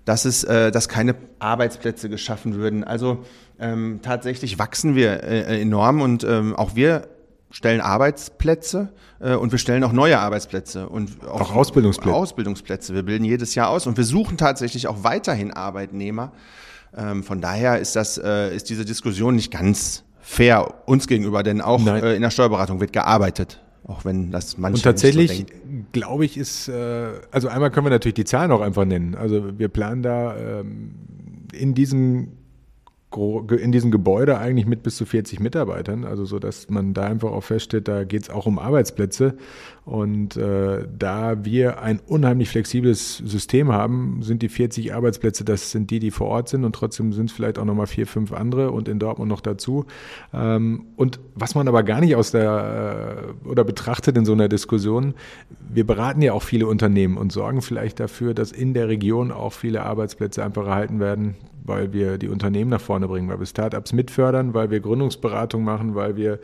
dass 0.04 0.26
es, 0.26 0.44
äh, 0.44 0.70
dass 0.70 0.88
keine 0.88 1.16
Arbeitsplätze 1.40 2.08
geschaffen 2.08 2.54
würden. 2.54 2.84
Also 2.84 3.24
ähm, 3.58 3.98
tatsächlich 4.00 4.60
wachsen 4.60 4.94
wir 4.94 5.24
äh, 5.24 5.60
enorm 5.60 6.00
und 6.00 6.22
ähm, 6.22 6.54
auch 6.54 6.76
wir 6.76 7.08
stellen 7.50 7.80
Arbeitsplätze 7.80 8.92
äh, 9.18 9.34
und 9.34 9.50
wir 9.50 9.58
stellen 9.58 9.82
auch 9.82 9.92
neue 9.92 10.20
Arbeitsplätze 10.20 10.88
und 10.88 11.26
auch, 11.26 11.40
auch 11.40 11.56
Ausbildungsplätze. 11.56 12.14
Ausbildungsplätze. 12.14 12.94
Wir 12.94 13.02
bilden 13.02 13.24
jedes 13.24 13.56
Jahr 13.56 13.70
aus 13.70 13.88
und 13.88 13.96
wir 13.96 14.04
suchen 14.04 14.36
tatsächlich 14.36 14.86
auch 14.86 15.02
weiterhin 15.02 15.52
Arbeitnehmer. 15.52 16.30
Ähm, 16.96 17.22
von 17.22 17.40
daher 17.40 17.78
ist 17.78 17.96
das, 17.96 18.18
äh, 18.18 18.54
ist 18.54 18.70
diese 18.70 18.84
Diskussion 18.84 19.36
nicht 19.36 19.50
ganz 19.50 20.04
fair 20.20 20.74
uns 20.86 21.06
gegenüber, 21.06 21.42
denn 21.42 21.60
auch 21.60 21.84
äh, 21.86 22.16
in 22.16 22.22
der 22.22 22.30
Steuerberatung 22.30 22.80
wird 22.80 22.92
gearbeitet. 22.92 23.62
Auch 23.84 24.04
wenn 24.04 24.32
das 24.32 24.58
manche 24.58 24.78
Und 24.78 24.82
tatsächlich, 24.82 25.38
so 25.38 25.44
glaube 25.92 26.24
ich, 26.24 26.36
ist, 26.36 26.68
äh, 26.68 27.08
also 27.30 27.48
einmal 27.48 27.70
können 27.70 27.86
wir 27.86 27.90
natürlich 27.90 28.14
die 28.14 28.24
Zahlen 28.24 28.50
auch 28.50 28.60
einfach 28.60 28.84
nennen. 28.84 29.14
Also 29.14 29.58
wir 29.58 29.68
planen 29.68 30.02
da 30.02 30.36
ähm, 30.36 30.94
in 31.52 31.74
diesem 31.74 32.32
in 33.16 33.72
diesem 33.72 33.90
Gebäude 33.90 34.38
eigentlich 34.38 34.66
mit 34.66 34.82
bis 34.82 34.96
zu 34.96 35.06
40 35.06 35.40
Mitarbeitern, 35.40 36.04
also 36.04 36.24
so, 36.24 36.38
dass 36.38 36.68
man 36.70 36.94
da 36.94 37.04
einfach 37.04 37.30
auch 37.30 37.42
feststellt, 37.42 37.88
da 37.88 38.04
geht 38.04 38.22
es 38.22 38.30
auch 38.30 38.46
um 38.46 38.58
Arbeitsplätze. 38.58 39.36
Und 39.84 40.36
äh, 40.36 40.84
da 40.98 41.44
wir 41.44 41.80
ein 41.80 42.00
unheimlich 42.04 42.48
flexibles 42.48 43.18
System 43.18 43.72
haben, 43.72 44.20
sind 44.20 44.42
die 44.42 44.48
40 44.48 44.92
Arbeitsplätze, 44.92 45.44
das 45.44 45.70
sind 45.70 45.92
die, 45.92 46.00
die 46.00 46.10
vor 46.10 46.26
Ort 46.26 46.48
sind 46.48 46.64
und 46.64 46.74
trotzdem 46.74 47.12
sind 47.12 47.30
es 47.30 47.36
vielleicht 47.36 47.56
auch 47.56 47.64
nochmal 47.64 47.86
vier, 47.86 48.08
fünf 48.08 48.32
andere 48.32 48.72
und 48.72 48.88
in 48.88 48.98
Dortmund 48.98 49.28
noch 49.28 49.40
dazu. 49.40 49.86
Ähm, 50.34 50.86
und 50.96 51.20
was 51.36 51.54
man 51.54 51.68
aber 51.68 51.84
gar 51.84 52.00
nicht 52.00 52.16
aus 52.16 52.32
der 52.32 53.34
äh, 53.44 53.48
oder 53.48 53.62
betrachtet 53.62 54.16
in 54.16 54.24
so 54.24 54.32
einer 54.32 54.48
Diskussion, 54.48 55.14
wir 55.72 55.86
beraten 55.86 56.20
ja 56.20 56.32
auch 56.32 56.42
viele 56.42 56.66
Unternehmen 56.66 57.16
und 57.16 57.30
sorgen 57.30 57.62
vielleicht 57.62 58.00
dafür, 58.00 58.34
dass 58.34 58.50
in 58.50 58.74
der 58.74 58.88
Region 58.88 59.30
auch 59.30 59.52
viele 59.52 59.84
Arbeitsplätze 59.84 60.44
einfach 60.44 60.66
erhalten 60.66 60.98
werden, 60.98 61.36
weil 61.66 61.92
wir 61.92 62.18
die 62.18 62.28
Unternehmen 62.28 62.70
nach 62.70 62.80
vorne 62.80 63.08
bringen, 63.08 63.28
weil 63.28 63.38
wir 63.38 63.46
Startups 63.46 63.92
mitfördern, 63.92 64.54
weil 64.54 64.70
wir 64.70 64.80
Gründungsberatung 64.80 65.64
machen, 65.64 65.94
weil 65.94 66.16
wir 66.16 66.38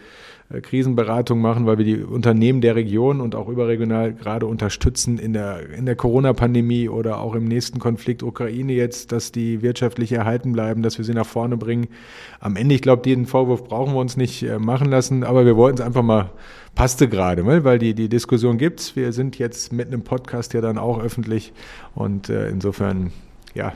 äh, 0.50 0.60
Krisenberatung 0.60 1.40
machen, 1.40 1.66
weil 1.66 1.78
wir 1.78 1.84
die 1.84 2.02
Unternehmen 2.02 2.60
der 2.60 2.74
Region 2.74 3.20
und 3.20 3.34
auch 3.34 3.48
überregional 3.48 4.12
gerade 4.12 4.46
unterstützen 4.46 5.18
in 5.18 5.32
der, 5.32 5.70
in 5.70 5.86
der 5.86 5.96
Corona-Pandemie 5.96 6.88
oder 6.88 7.20
auch 7.20 7.34
im 7.34 7.44
nächsten 7.44 7.78
Konflikt 7.78 8.22
Ukraine 8.22 8.72
jetzt, 8.72 9.12
dass 9.12 9.32
die 9.32 9.62
wirtschaftlich 9.62 10.12
erhalten 10.12 10.52
bleiben, 10.52 10.82
dass 10.82 10.98
wir 10.98 11.04
sie 11.04 11.14
nach 11.14 11.26
vorne 11.26 11.56
bringen. 11.56 11.88
Am 12.40 12.56
Ende, 12.56 12.74
ich 12.74 12.82
glaube, 12.82 13.02
den 13.02 13.26
Vorwurf 13.26 13.64
brauchen 13.64 13.94
wir 13.94 14.00
uns 14.00 14.16
nicht 14.16 14.42
äh, 14.42 14.58
machen 14.58 14.90
lassen, 14.90 15.24
aber 15.24 15.46
wir 15.46 15.56
wollten 15.56 15.78
es 15.78 15.84
einfach 15.84 16.02
mal 16.02 16.30
passte 16.74 17.08
gerade, 17.08 17.44
weil 17.46 17.78
die, 17.78 17.94
die 17.94 18.08
Diskussion 18.08 18.58
gibt's. 18.58 18.96
Wir 18.96 19.12
sind 19.12 19.38
jetzt 19.38 19.72
mit 19.72 19.88
einem 19.88 20.02
Podcast 20.02 20.54
ja 20.54 20.60
dann 20.60 20.78
auch 20.78 21.00
öffentlich 21.00 21.52
und 21.94 22.28
äh, 22.28 22.48
insofern, 22.48 23.12
ja, 23.54 23.74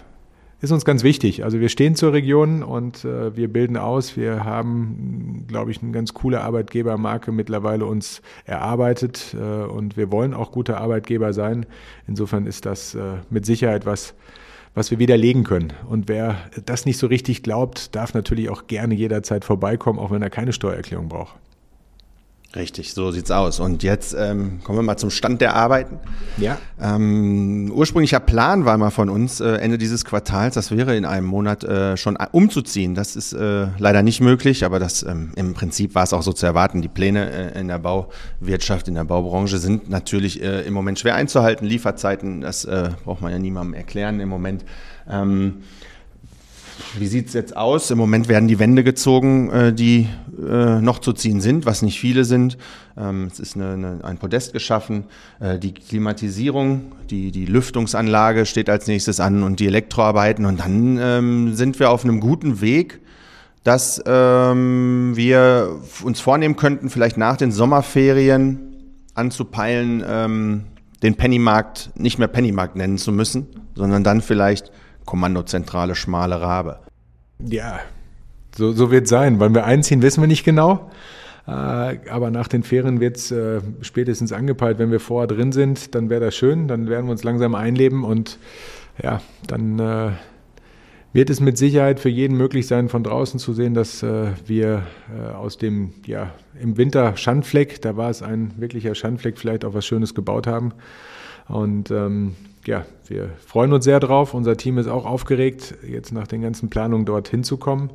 ist 0.67 0.73
uns 0.73 0.85
ganz 0.85 1.03
wichtig. 1.03 1.45
Also 1.45 1.61
wir 1.61 1.69
stehen 1.69 1.95
zur 1.95 2.13
Region 2.13 2.63
und 2.63 3.05
äh, 3.05 3.37
wir 3.37 3.49
bilden 3.49 3.77
aus. 3.77 4.17
Wir 4.17 4.45
haben, 4.45 5.45
glaube 5.49 5.71
ich, 5.71 5.83
eine 5.83 5.93
ganz 5.93 6.13
coole 6.13 6.41
Arbeitgebermarke 6.41 7.33
mittlerweile 7.33 7.87
uns 7.87 8.21
erarbeitet 8.45 9.35
äh, 9.35 9.65
und 9.65 9.97
wir 9.97 10.11
wollen 10.13 10.35
auch 10.35 10.53
gute 10.53 10.77
Arbeitgeber 10.77 11.33
sein. 11.33 11.67
Insofern 12.07 12.47
ist 12.47 12.67
das 12.67 12.95
äh, 12.95 13.01
mit 13.31 13.47
Sicherheit 13.47 13.87
was, 13.87 14.15
was 14.75 14.91
wir 14.91 14.99
widerlegen 14.99 15.45
können. 15.45 15.73
Und 15.89 16.09
wer 16.09 16.37
das 16.65 16.85
nicht 16.85 16.99
so 16.99 17.07
richtig 17.07 17.43
glaubt, 17.43 17.95
darf 17.95 18.13
natürlich 18.13 18.51
auch 18.51 18.67
gerne 18.67 18.95
jederzeit 18.95 19.45
vorbeikommen, 19.45 19.99
auch 19.99 20.11
wenn 20.11 20.23
er 20.23 20.31
keine 20.31 20.53
Steuererklärung 20.53 21.09
braucht. 21.09 21.37
Richtig, 22.55 22.95
so 22.95 23.11
sieht's 23.11 23.31
aus. 23.31 23.61
Und 23.61 23.83
jetzt 23.83 24.15
ähm, 24.19 24.61
kommen 24.63 24.79
wir 24.79 24.83
mal 24.83 24.97
zum 24.97 25.11
Stand 25.11 25.41
der 25.41 25.55
Arbeiten. 25.55 25.99
Ja. 26.39 26.59
Ähm, 26.81 27.71
ursprünglicher 27.75 28.21
Plan 28.21 28.65
war 28.65 28.79
mal 28.79 28.91
von 28.91 29.11
uns 29.11 29.41
äh, 29.41 29.57
Ende 29.57 29.77
dieses 29.77 30.05
Quartals, 30.05 30.55
das 30.55 30.71
wäre 30.71 30.97
in 30.97 31.05
einem 31.05 31.27
Monat 31.27 31.65
äh, 31.65 31.97
schon 31.97 32.17
umzuziehen. 32.33 32.95
Das 32.95 33.15
ist 33.15 33.35
äh, 33.35 33.67
leider 33.79 34.03
nicht 34.03 34.21
möglich, 34.21 34.65
aber 34.65 34.79
das 34.79 35.03
ähm, 35.03 35.33
im 35.37 35.53
Prinzip 35.55 35.95
war 35.95 36.05
es 36.05 36.13
auch 36.13 36.23
so 36.23 36.33
zu 36.33 36.47
erwarten. 36.47 36.81
Die 36.81 36.89
Pläne 36.89 37.31
äh, 37.55 37.61
in 37.61 37.69
der 37.69 37.79
Bauwirtschaft, 37.79 38.89
in 38.89 38.95
der 38.95 39.05
Baubranche 39.05 39.59
sind 39.59 39.91
natürlich 39.91 40.43
äh, 40.43 40.63
im 40.63 40.73
Moment 40.73 40.99
schwer 40.99 41.15
einzuhalten. 41.15 41.67
Lieferzeiten, 41.67 42.41
das 42.41 42.65
äh, 42.65 42.91
braucht 43.05 43.21
man 43.21 43.33
ja 43.33 43.39
niemandem 43.39 43.75
erklären 43.75 44.21
im 44.21 44.29
Moment. 44.29 44.65
Ähm, 45.11 45.63
wie 47.01 47.07
sieht 47.07 47.29
es 47.29 47.35
jetzt 47.35 47.57
aus? 47.57 47.91
Im 47.91 47.99
Moment 47.99 48.29
werden 48.29 48.49
die 48.49 48.59
Wände 48.59 48.85
gezogen, 48.85 49.51
äh, 49.51 49.73
die 49.73 50.09
äh, 50.39 50.81
noch 50.81 50.99
zu 50.99 51.13
ziehen 51.13 51.41
sind, 51.41 51.67
was 51.67 51.83
nicht 51.83 52.01
viele 52.01 52.25
sind. 52.25 52.59
Ähm, 52.97 53.29
es 53.31 53.41
ist 53.41 53.57
eine, 53.57 53.73
eine, 53.73 54.05
ein 54.05 54.19
Podest 54.19 54.53
geschaffen. 54.53 55.05
Äh, 55.41 55.59
die 55.59 55.75
Klimatisierung, 55.75 56.93
die, 57.11 57.31
die 57.31 57.47
Lüftungsanlage 57.47 58.47
steht 58.47 58.71
als 58.71 58.87
nächstes 58.87 59.21
an 59.21 59.43
und 59.43 59.61
die 59.61 59.67
Elektroarbeiten. 59.67 60.47
Und 60.47 60.61
dann 60.61 60.99
ähm, 61.01 61.55
sind 61.55 61.79
wir 61.79 61.91
auf 61.91 62.05
einem 62.05 62.21
guten 62.21 62.61
Weg, 62.61 63.01
dass 63.65 64.03
ähm, 64.07 65.13
wir 65.15 65.81
uns 66.03 66.21
vornehmen 66.21 66.57
könnten, 66.57 66.91
vielleicht 66.91 67.17
nach 67.17 67.37
den 67.37 67.51
Sommerferien 67.51 68.61
anzupeilen, 69.15 70.67
den 71.03 71.15
Pennymarkt 71.15 71.91
nicht 71.95 72.19
mehr 72.19 72.29
Pennymarkt 72.29 72.77
nennen 72.77 72.99
zu 72.99 73.13
müssen, 73.13 73.47
sondern 73.75 74.05
dann 74.05 74.21
vielleicht 74.21 74.71
Kommandozentrale 75.07 75.95
Schmale 75.95 76.41
Rabe. 76.41 76.81
Ja, 77.39 77.81
so, 78.57 78.73
so 78.73 78.91
wird 78.91 79.05
es 79.05 79.11
sein. 79.11 79.41
Wann 79.41 79.55
wir 79.55 79.65
einziehen, 79.65 80.03
wissen 80.03 80.23
wir 80.23 80.29
nicht 80.29 80.45
genau. 80.45 80.91
Äh, 81.47 81.51
aber 81.51 82.31
nach 82.31 82.49
den 82.49 82.63
Ferien 82.63 83.01
wird 83.01 83.17
es 83.17 83.31
äh, 83.31 83.61
spätestens 83.83 84.33
angepeilt. 84.33 84.79
Wenn 84.79 84.91
wir 84.91 85.01
vorher 85.01 85.27
drin 85.27 85.53
sind, 85.53 85.95
dann 85.95 86.11
wäre 86.11 86.25
das 86.25 86.35
schön. 86.35 86.67
Dann 86.67 86.89
werden 86.89 87.07
wir 87.07 87.13
uns 87.13 87.23
langsam 87.23 87.55
einleben 87.55 88.05
und 88.05 88.39
ja, 89.03 89.21
dann 89.47 89.79
äh, 89.79 90.11
wird 91.13 91.31
es 91.31 91.41
mit 91.41 91.57
Sicherheit 91.57 92.01
für 92.01 92.09
jeden 92.09 92.37
möglich 92.37 92.67
sein, 92.67 92.89
von 92.89 93.03
draußen 93.03 93.39
zu 93.39 93.55
sehen, 93.55 93.73
dass 93.73 94.03
wir 94.03 94.83
aus 95.35 95.57
dem, 95.57 95.95
ja, 96.05 96.35
im 96.61 96.77
Winter 96.77 97.17
Schandfleck, 97.17 97.81
da 97.81 97.97
war 97.97 98.11
es 98.11 98.21
ein 98.21 98.53
wirklicher 98.59 98.95
Schandfleck, 98.95 99.39
vielleicht 99.39 99.65
auch 99.65 99.73
was 99.73 99.87
Schönes 99.87 100.15
gebaut 100.15 100.47
haben. 100.47 100.75
Und 101.49 101.91
ähm, 101.91 102.35
ja, 102.67 102.85
wir 103.11 103.31
freuen 103.45 103.73
uns 103.73 103.85
sehr 103.85 104.01
drauf. 104.01 104.35
Unser 104.35 104.57
Team 104.57 104.79
ist 104.79 104.89
auch 104.89 105.07
aufgeregt, 105.07 105.75
jetzt 105.87 106.13
nach 106.13 106.27
den 106.27 106.43
ganzen 106.43 106.71
Planungen 106.71 107.07
dorthin 107.07 107.45
zu 107.45 107.57
kommen. 107.57 107.91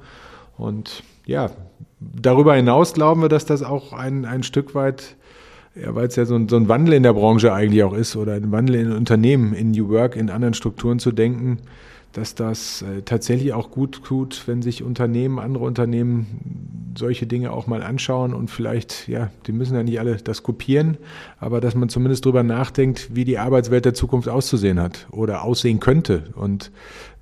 Und 0.58 1.04
ja, 1.26 1.52
darüber 2.00 2.56
hinaus 2.56 2.94
glauben 2.94 3.22
wir, 3.22 3.30
dass 3.30 3.46
das 3.46 3.64
auch 3.64 3.94
ein, 3.94 4.26
ein 4.26 4.44
Stück 4.44 4.76
weit, 4.76 5.16
ja, 5.76 5.94
weil 5.96 6.08
es 6.08 6.16
ja 6.16 6.26
so 6.26 6.36
ein, 6.36 6.50
so 6.50 6.58
ein 6.58 6.68
Wandel 6.68 6.94
in 6.96 7.04
der 7.04 7.14
Branche 7.14 7.54
eigentlich 7.54 7.84
auch 7.84 7.94
ist 7.94 8.16
oder 8.16 8.34
ein 8.34 8.52
Wandel 8.52 8.76
in 8.76 8.92
Unternehmen, 8.92 9.54
in 9.54 9.72
New 9.72 9.90
Work, 9.90 10.16
in 10.16 10.30
anderen 10.30 10.54
Strukturen 10.54 11.00
zu 11.00 11.12
denken, 11.12 11.60
dass 12.14 12.36
das 12.36 12.82
äh, 12.82 13.02
tatsächlich 13.04 13.54
auch 13.54 13.72
gut 13.72 14.04
tut, 14.04 14.44
wenn 14.48 14.62
sich 14.62 14.84
Unternehmen, 14.84 15.40
andere 15.40 15.64
Unternehmen 15.64 16.92
solche 16.98 17.26
Dinge 17.26 17.54
auch 17.54 17.68
mal 17.68 17.84
anschauen 17.84 18.34
und 18.34 18.50
vielleicht, 18.50 19.08
ja, 19.08 19.30
die 19.48 19.54
müssen 19.54 19.76
ja 19.76 19.84
nicht 19.84 20.00
alle 20.00 20.18
das 20.18 20.44
kopieren, 20.44 20.98
aber 21.40 21.62
dass 21.62 21.76
man 21.76 21.90
zumindest 21.90 22.26
darüber 22.26 22.44
nachdenkt, 22.44 23.16
wie 23.16 23.24
die 23.24 23.38
Arbeitswelt 23.38 23.86
der 23.86 23.94
Zukunft 23.94 24.28
auszusehen 24.28 24.80
hat 24.80 25.08
oder 25.12 25.44
aussehen 25.44 25.80
könnte. 25.80 26.32
Und 26.36 26.72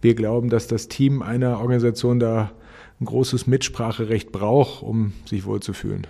wir 0.02 0.16
glauben, 0.16 0.50
dass 0.50 0.68
das 0.68 0.88
Team 0.88 1.22
einer 1.22 1.60
Organisation 1.60 2.20
da 2.20 2.52
ein 3.00 3.06
großes 3.06 3.48
Mitspracherecht 3.48 4.32
braucht, 4.32 4.84
um 4.84 5.14
sich 5.26 5.46
wohlzufühlen. 5.46 6.08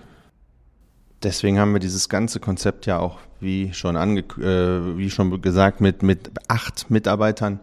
Deswegen 1.22 1.60
haben 1.60 1.74
wir 1.74 1.80
dieses 1.80 2.08
ganze 2.08 2.40
Konzept 2.40 2.86
ja 2.86 2.98
auch, 2.98 3.20
wie 3.42 3.74
schon, 3.74 3.98
ange 3.98 4.22
äh, 4.22 4.98
wie 4.98 5.10
schon 5.10 5.42
gesagt, 5.42 5.82
mit, 5.82 6.02
mit 6.02 6.32
acht 6.48 6.90
Mitarbeitern 6.90 7.60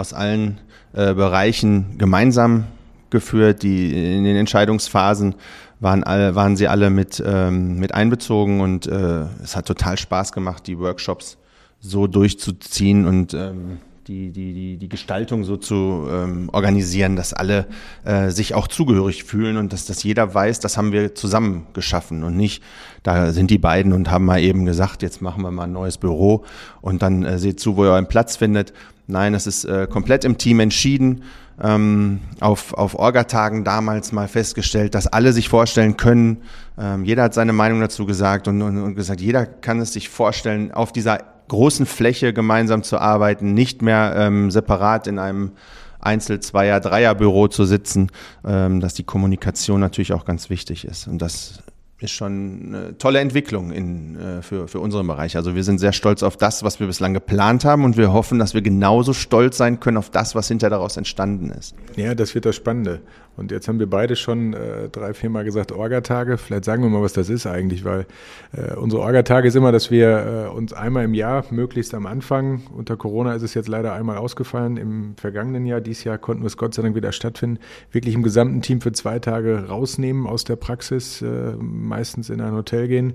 aus 0.00 0.12
allen 0.12 0.58
äh, 0.94 1.14
Bereichen 1.14 1.98
gemeinsam 1.98 2.64
geführt. 3.10 3.62
Die 3.62 4.16
in 4.16 4.24
den 4.24 4.36
Entscheidungsphasen 4.36 5.34
waren 5.78 6.02
alle, 6.02 6.34
waren 6.34 6.56
sie 6.56 6.68
alle 6.68 6.90
mit, 6.90 7.22
ähm, 7.24 7.78
mit 7.78 7.94
einbezogen 7.94 8.60
und 8.60 8.86
äh, 8.86 9.24
es 9.42 9.56
hat 9.56 9.66
total 9.66 9.98
Spaß 9.98 10.32
gemacht, 10.32 10.66
die 10.66 10.78
Workshops 10.78 11.38
so 11.80 12.06
durchzuziehen 12.06 13.06
und 13.06 13.34
ähm, 13.34 13.78
die, 14.06 14.32
die, 14.32 14.52
die, 14.52 14.76
die 14.76 14.88
Gestaltung 14.88 15.44
so 15.44 15.56
zu 15.56 16.08
ähm, 16.10 16.50
organisieren, 16.52 17.14
dass 17.14 17.32
alle 17.32 17.66
äh, 18.04 18.30
sich 18.30 18.54
auch 18.54 18.66
zugehörig 18.66 19.24
fühlen 19.24 19.56
und 19.56 19.72
dass 19.72 19.84
das 19.84 20.02
jeder 20.02 20.34
weiß, 20.34 20.58
das 20.60 20.76
haben 20.76 20.92
wir 20.92 21.14
zusammen 21.14 21.66
geschaffen 21.74 22.24
und 22.24 22.36
nicht, 22.36 22.62
da 23.02 23.32
sind 23.32 23.50
die 23.50 23.58
beiden 23.58 23.92
und 23.92 24.10
haben 24.10 24.24
mal 24.24 24.40
eben 24.40 24.64
gesagt, 24.64 25.02
jetzt 25.02 25.22
machen 25.22 25.42
wir 25.42 25.50
mal 25.50 25.64
ein 25.64 25.72
neues 25.72 25.96
Büro 25.96 26.44
und 26.80 27.02
dann 27.02 27.24
äh, 27.24 27.38
seht 27.38 27.60
zu, 27.60 27.76
wo 27.76 27.84
ihr 27.84 27.92
euren 27.92 28.08
Platz 28.08 28.36
findet. 28.36 28.72
Nein, 29.10 29.34
es 29.34 29.46
ist 29.46 29.64
äh, 29.64 29.86
komplett 29.90 30.24
im 30.24 30.38
Team 30.38 30.60
entschieden. 30.60 31.22
Ähm, 31.62 32.20
auf, 32.40 32.72
auf 32.72 32.94
Orgatagen 32.94 33.64
damals 33.64 34.12
mal 34.12 34.28
festgestellt, 34.28 34.94
dass 34.94 35.06
alle 35.06 35.34
sich 35.34 35.50
vorstellen 35.50 35.98
können. 35.98 36.38
Ähm, 36.78 37.04
jeder 37.04 37.24
hat 37.24 37.34
seine 37.34 37.52
Meinung 37.52 37.80
dazu 37.80 38.06
gesagt 38.06 38.48
und, 38.48 38.62
und, 38.62 38.78
und 38.82 38.94
gesagt, 38.94 39.20
jeder 39.20 39.44
kann 39.44 39.78
es 39.80 39.92
sich 39.92 40.08
vorstellen, 40.08 40.72
auf 40.72 40.90
dieser 40.90 41.18
großen 41.48 41.84
Fläche 41.84 42.32
gemeinsam 42.32 42.82
zu 42.82 42.98
arbeiten, 42.98 43.52
nicht 43.52 43.82
mehr 43.82 44.14
ähm, 44.16 44.50
separat 44.50 45.06
in 45.06 45.18
einem 45.18 45.52
Einzel-, 46.00 46.40
Zweier-, 46.40 46.80
Dreier-Büro 46.80 47.48
zu 47.48 47.64
sitzen, 47.64 48.10
ähm, 48.44 48.80
dass 48.80 48.94
die 48.94 49.04
Kommunikation 49.04 49.80
natürlich 49.80 50.12
auch 50.12 50.24
ganz 50.24 50.48
wichtig 50.48 50.86
ist. 50.86 51.08
Und 51.08 51.20
das 51.20 51.62
ist 52.02 52.12
schon 52.12 52.74
eine 52.74 52.98
tolle 52.98 53.20
Entwicklung 53.20 53.70
in, 53.70 54.16
äh, 54.16 54.42
für, 54.42 54.68
für 54.68 54.80
unseren 54.80 55.06
Bereich. 55.06 55.36
Also 55.36 55.54
wir 55.54 55.64
sind 55.64 55.78
sehr 55.78 55.92
stolz 55.92 56.22
auf 56.22 56.36
das, 56.36 56.62
was 56.62 56.80
wir 56.80 56.86
bislang 56.86 57.14
geplant 57.14 57.64
haben 57.64 57.84
und 57.84 57.96
wir 57.96 58.12
hoffen, 58.12 58.38
dass 58.38 58.54
wir 58.54 58.62
genauso 58.62 59.12
stolz 59.12 59.56
sein 59.56 59.80
können 59.80 59.96
auf 59.96 60.10
das, 60.10 60.34
was 60.34 60.48
hinter 60.48 60.70
daraus 60.70 60.96
entstanden 60.96 61.50
ist. 61.50 61.74
Ja, 61.96 62.14
das 62.14 62.34
wird 62.34 62.46
das 62.46 62.56
Spannende. 62.56 63.00
Und 63.36 63.50
jetzt 63.52 63.68
haben 63.68 63.78
wir 63.78 63.88
beide 63.88 64.16
schon 64.16 64.52
äh, 64.52 64.90
drei, 64.90 65.14
vier 65.14 65.30
Mal 65.30 65.44
gesagt 65.44 65.72
Orgatage. 65.72 66.36
Vielleicht 66.36 66.66
sagen 66.66 66.82
wir 66.82 66.90
mal, 66.90 67.00
was 67.00 67.14
das 67.14 67.30
ist 67.30 67.46
eigentlich, 67.46 67.86
weil 67.86 68.04
äh, 68.52 68.74
unsere 68.74 69.00
Orgatage 69.00 69.48
ist 69.48 69.54
immer, 69.54 69.72
dass 69.72 69.90
wir 69.90 70.50
äh, 70.50 70.54
uns 70.54 70.74
einmal 70.74 71.04
im 71.04 71.14
Jahr, 71.14 71.44
möglichst 71.50 71.94
am 71.94 72.04
Anfang, 72.04 72.62
unter 72.76 72.98
Corona 72.98 73.34
ist 73.34 73.42
es 73.42 73.54
jetzt 73.54 73.68
leider 73.68 73.94
einmal 73.94 74.18
ausgefallen, 74.18 74.76
im 74.76 75.14
vergangenen 75.16 75.64
Jahr, 75.64 75.80
dieses 75.80 76.04
Jahr 76.04 76.18
konnten 76.18 76.42
wir 76.42 76.48
es 76.48 76.58
Gott 76.58 76.74
sei 76.74 76.82
Dank 76.82 76.94
wieder 76.94 77.12
stattfinden, 77.12 77.60
wirklich 77.92 78.14
im 78.14 78.22
gesamten 78.22 78.60
Team 78.60 78.82
für 78.82 78.92
zwei 78.92 79.18
Tage 79.20 79.68
rausnehmen 79.68 80.26
aus 80.26 80.44
der 80.44 80.56
Praxis, 80.56 81.22
äh, 81.22 81.54
meistens 81.90 82.30
in 82.30 82.40
ein 82.40 82.54
Hotel 82.54 82.88
gehen 82.88 83.14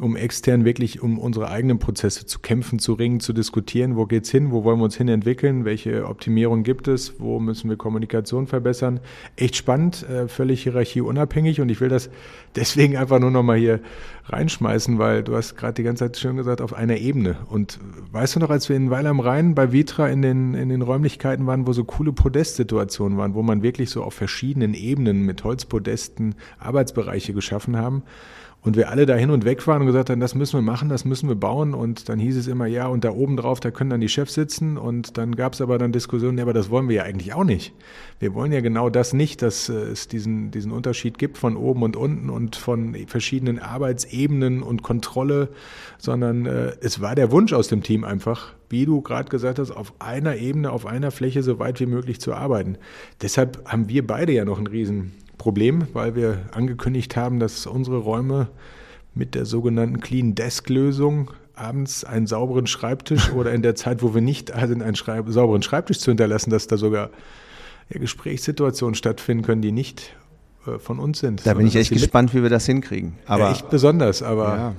um 0.00 0.16
extern 0.16 0.64
wirklich 0.64 1.02
um 1.02 1.18
unsere 1.18 1.50
eigenen 1.50 1.78
Prozesse 1.78 2.24
zu 2.24 2.38
kämpfen, 2.38 2.78
zu 2.78 2.94
ringen, 2.94 3.20
zu 3.20 3.32
diskutieren. 3.32 3.96
Wo 3.96 4.06
geht's 4.06 4.30
hin? 4.30 4.50
Wo 4.50 4.64
wollen 4.64 4.78
wir 4.78 4.84
uns 4.84 4.96
hin 4.96 5.08
entwickeln? 5.08 5.64
Welche 5.64 6.06
Optimierung 6.06 6.62
gibt 6.62 6.88
es? 6.88 7.20
Wo 7.20 7.38
müssen 7.38 7.68
wir 7.68 7.76
Kommunikation 7.76 8.46
verbessern? 8.46 9.00
Echt 9.36 9.56
spannend, 9.56 10.08
äh, 10.08 10.28
völlig 10.28 10.62
hierarchieunabhängig 10.62 11.60
und 11.60 11.68
ich 11.68 11.80
will 11.80 11.90
das 11.90 12.08
deswegen 12.56 12.96
einfach 12.96 13.18
nur 13.18 13.30
noch 13.30 13.42
mal 13.42 13.56
hier 13.56 13.80
reinschmeißen, 14.26 14.98
weil 14.98 15.22
du 15.22 15.36
hast 15.36 15.56
gerade 15.56 15.74
die 15.74 15.82
ganze 15.82 16.04
Zeit 16.04 16.16
schön 16.16 16.36
gesagt, 16.36 16.60
auf 16.60 16.74
einer 16.74 16.96
Ebene. 16.96 17.36
Und 17.48 17.78
weißt 18.12 18.36
du 18.36 18.40
noch, 18.40 18.50
als 18.50 18.68
wir 18.68 18.76
in 18.76 18.90
Weil 18.90 19.06
am 19.06 19.20
Rhein 19.20 19.54
bei 19.54 19.72
Vitra 19.72 20.08
in 20.08 20.22
den, 20.22 20.54
in 20.54 20.68
den 20.68 20.82
Räumlichkeiten 20.82 21.46
waren, 21.46 21.66
wo 21.66 21.72
so 21.72 21.84
coole 21.84 22.12
Podestsituationen 22.12 23.18
waren, 23.18 23.34
wo 23.34 23.42
man 23.42 23.62
wirklich 23.62 23.90
so 23.90 24.02
auf 24.02 24.14
verschiedenen 24.14 24.74
Ebenen 24.74 25.22
mit 25.22 25.44
Holzpodesten 25.44 26.34
Arbeitsbereiche 26.58 27.32
geschaffen 27.32 27.76
haben, 27.76 28.04
und 28.64 28.76
wir 28.76 28.90
alle 28.90 29.06
da 29.06 29.16
hin 29.16 29.30
und 29.30 29.44
weg 29.44 29.66
waren 29.66 29.80
und 29.80 29.88
gesagt 29.88 30.08
haben, 30.08 30.20
das 30.20 30.36
müssen 30.36 30.56
wir 30.56 30.62
machen, 30.62 30.88
das 30.88 31.04
müssen 31.04 31.28
wir 31.28 31.34
bauen. 31.34 31.74
Und 31.74 32.08
dann 32.08 32.20
hieß 32.20 32.36
es 32.36 32.46
immer, 32.46 32.66
ja, 32.66 32.86
und 32.86 33.02
da 33.02 33.10
oben 33.10 33.36
drauf, 33.36 33.58
da 33.58 33.72
können 33.72 33.90
dann 33.90 34.00
die 34.00 34.08
Chefs 34.08 34.34
sitzen. 34.34 34.78
Und 34.78 35.18
dann 35.18 35.34
gab 35.34 35.54
es 35.54 35.60
aber 35.60 35.78
dann 35.78 35.90
Diskussionen, 35.90 36.38
ja, 36.38 36.44
aber 36.44 36.52
das 36.52 36.70
wollen 36.70 36.88
wir 36.88 36.96
ja 36.96 37.02
eigentlich 37.02 37.34
auch 37.34 37.42
nicht. 37.42 37.74
Wir 38.20 38.34
wollen 38.34 38.52
ja 38.52 38.60
genau 38.60 38.88
das 38.88 39.14
nicht, 39.14 39.42
dass 39.42 39.68
äh, 39.68 39.72
es 39.72 40.06
diesen, 40.06 40.52
diesen 40.52 40.70
Unterschied 40.70 41.18
gibt 41.18 41.38
von 41.38 41.56
oben 41.56 41.82
und 41.82 41.96
unten 41.96 42.30
und 42.30 42.41
von 42.50 42.94
verschiedenen 43.06 43.58
Arbeitsebenen 43.58 44.62
und 44.62 44.82
Kontrolle, 44.82 45.48
sondern 45.98 46.46
äh, 46.46 46.72
es 46.80 47.00
war 47.00 47.14
der 47.14 47.30
Wunsch 47.30 47.52
aus 47.52 47.68
dem 47.68 47.82
Team 47.82 48.04
einfach, 48.04 48.52
wie 48.68 48.84
du 48.86 49.00
gerade 49.02 49.28
gesagt 49.28 49.58
hast, 49.58 49.70
auf 49.70 49.92
einer 49.98 50.36
Ebene, 50.36 50.70
auf 50.70 50.86
einer 50.86 51.10
Fläche 51.10 51.42
so 51.42 51.58
weit 51.58 51.80
wie 51.80 51.86
möglich 51.86 52.20
zu 52.20 52.34
arbeiten. 52.34 52.76
Deshalb 53.20 53.62
haben 53.66 53.88
wir 53.88 54.06
beide 54.06 54.32
ja 54.32 54.44
noch 54.44 54.58
einen 54.58 54.66
riesen 54.66 55.12
Problem, 55.38 55.86
weil 55.92 56.14
wir 56.14 56.40
angekündigt 56.52 57.16
haben, 57.16 57.40
dass 57.40 57.66
unsere 57.66 57.98
Räume 57.98 58.48
mit 59.14 59.34
der 59.34 59.44
sogenannten 59.44 60.00
Clean 60.00 60.34
Desk 60.34 60.68
Lösung 60.68 61.30
abends 61.54 62.04
einen 62.04 62.26
sauberen 62.26 62.66
Schreibtisch 62.66 63.30
oder 63.32 63.52
in 63.52 63.62
der 63.62 63.74
Zeit, 63.74 64.02
wo 64.02 64.14
wir 64.14 64.22
nicht 64.22 64.52
sind, 64.54 64.82
einen 64.82 64.96
Schreib 64.96 65.28
sauberen 65.28 65.62
Schreibtisch 65.62 65.98
zu 65.98 66.10
hinterlassen, 66.10 66.50
dass 66.50 66.66
da 66.66 66.76
sogar 66.76 67.10
Gesprächssituationen 67.90 68.94
stattfinden 68.94 69.44
können, 69.44 69.62
die 69.62 69.72
nicht 69.72 70.14
von 70.78 70.98
uns 70.98 71.18
sind. 71.18 71.46
Da 71.46 71.54
bin 71.54 71.66
ich 71.66 71.76
echt 71.76 71.90
gespannt, 71.90 72.34
wie 72.34 72.42
wir 72.42 72.50
das 72.50 72.66
hinkriegen. 72.66 73.14
Aber 73.26 73.44
ja, 73.44 73.52
echt 73.52 73.70
besonders, 73.70 74.22
aber 74.22 74.56
ja. 74.56 74.74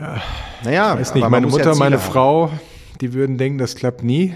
Ja, 0.00 0.22
naja, 0.64 0.94
ich 0.94 1.00
weiß 1.00 1.14
nicht, 1.14 1.28
meine 1.28 1.46
Mutter, 1.46 1.74
meine 1.76 1.98
Frau, 1.98 2.50
die 3.00 3.12
würden 3.12 3.36
denken, 3.36 3.58
das 3.58 3.74
klappt 3.74 4.02
nie. 4.02 4.34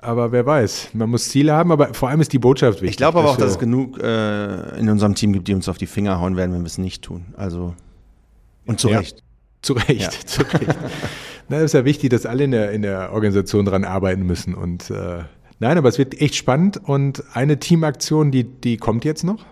Aber 0.00 0.30
wer 0.32 0.46
weiß, 0.46 0.90
man 0.94 1.10
muss 1.10 1.28
Ziele 1.28 1.52
haben, 1.52 1.72
aber 1.72 1.92
vor 1.92 2.08
allem 2.08 2.20
ist 2.20 2.32
die 2.32 2.38
Botschaft 2.38 2.80
wichtig. 2.80 2.90
Ich 2.90 2.96
glaube 2.96 3.18
aber 3.18 3.30
auch, 3.30 3.36
dass 3.36 3.52
es 3.52 3.58
genug 3.58 3.98
äh, 4.00 4.78
in 4.78 4.88
unserem 4.88 5.14
Team 5.16 5.32
gibt, 5.32 5.48
die 5.48 5.54
uns 5.54 5.68
auf 5.68 5.76
die 5.76 5.86
Finger 5.88 6.20
hauen 6.20 6.36
werden, 6.36 6.52
wenn 6.52 6.60
wir 6.60 6.66
es 6.66 6.78
nicht 6.78 7.02
tun. 7.02 7.26
Also 7.36 7.74
und 8.64 8.78
zu 8.78 8.88
Ja. 8.90 8.98
Recht. 9.00 9.24
Zu 9.60 9.72
Recht, 9.72 10.00
Ja. 10.00 10.10
zu 10.26 10.42
Recht. 10.42 10.76
Na, 11.48 11.56
es 11.56 11.64
ist 11.64 11.72
ja 11.72 11.84
wichtig, 11.84 12.10
dass 12.10 12.26
alle 12.26 12.44
in 12.44 12.52
der, 12.52 12.70
in 12.70 12.82
der 12.82 13.12
Organisation 13.12 13.64
dran 13.64 13.84
arbeiten 13.84 14.22
müssen. 14.22 14.54
Und 14.54 14.88
äh, 14.90 15.24
nein, 15.58 15.78
aber 15.78 15.88
es 15.88 15.98
wird 15.98 16.20
echt 16.20 16.34
spannend. 16.34 16.80
Und 16.82 17.24
eine 17.34 17.58
Teamaktion, 17.58 18.30
die, 18.30 18.44
die 18.44 18.76
kommt 18.76 19.04
jetzt 19.04 19.24
noch. 19.24 19.44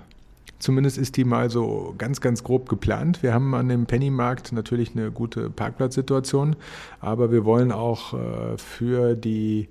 Zumindest 0.58 0.96
ist 0.96 1.16
die 1.16 1.24
mal 1.24 1.50
so 1.50 1.94
ganz, 1.98 2.20
ganz 2.20 2.42
grob 2.42 2.68
geplant. 2.68 3.22
Wir 3.22 3.34
haben 3.34 3.54
an 3.54 3.68
dem 3.68 3.86
Pennymarkt 3.86 4.52
natürlich 4.52 4.92
eine 4.96 5.10
gute 5.10 5.50
Parkplatzsituation, 5.50 6.56
aber 7.00 7.30
wir 7.30 7.44
wollen 7.44 7.72
auch 7.72 8.14
äh, 8.14 8.56
für 8.56 9.14
die 9.14 9.68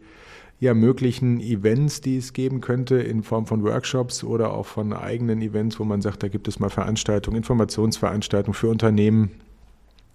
ja, 0.59 0.73
möglichen 0.73 1.41
Events, 1.41 2.01
die 2.01 2.17
es 2.17 2.33
geben 2.33 2.61
könnte, 2.61 2.95
in 2.97 3.23
Form 3.23 3.45
von 3.45 3.63
Workshops 3.63 4.23
oder 4.23 4.53
auch 4.53 4.65
von 4.65 4.93
eigenen 4.93 5.41
Events, 5.41 5.79
wo 5.79 5.83
man 5.83 6.01
sagt, 6.01 6.23
da 6.23 6.27
gibt 6.27 6.47
es 6.47 6.59
mal 6.59 6.69
Veranstaltungen, 6.69 7.37
Informationsveranstaltungen 7.37 8.53
für 8.53 8.69
Unternehmen, 8.69 9.31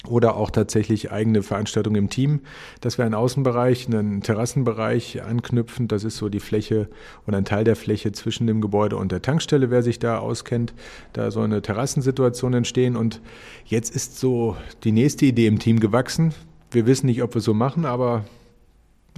oder 0.08 0.36
auch 0.36 0.50
tatsächlich 0.50 1.12
eigene 1.12 1.42
Veranstaltungen 1.42 1.96
im 1.96 2.10
Team, 2.10 2.40
dass 2.80 2.96
wir 2.96 3.04
einen 3.04 3.14
Außenbereich, 3.14 3.86
einen 3.86 4.22
Terrassenbereich 4.22 5.22
anknüpfen. 5.22 5.88
Das 5.88 6.04
ist 6.04 6.16
so 6.16 6.28
die 6.28 6.40
Fläche 6.40 6.88
und 7.26 7.34
ein 7.34 7.44
Teil 7.44 7.64
der 7.64 7.76
Fläche 7.76 8.12
zwischen 8.12 8.46
dem 8.46 8.60
Gebäude 8.60 8.96
und 8.96 9.12
der 9.12 9.20
Tankstelle, 9.20 9.70
wer 9.70 9.82
sich 9.82 9.98
da 9.98 10.18
auskennt. 10.18 10.72
Da 11.12 11.30
soll 11.30 11.44
eine 11.44 11.60
Terrassensituation 11.60 12.54
entstehen. 12.54 12.96
Und 12.96 13.20
jetzt 13.66 13.94
ist 13.94 14.18
so 14.18 14.56
die 14.84 14.92
nächste 14.92 15.26
Idee 15.26 15.46
im 15.46 15.58
Team 15.58 15.80
gewachsen. 15.80 16.32
Wir 16.70 16.86
wissen 16.86 17.06
nicht, 17.06 17.22
ob 17.22 17.34
wir 17.34 17.42
so 17.42 17.52
machen, 17.52 17.84
aber 17.84 18.24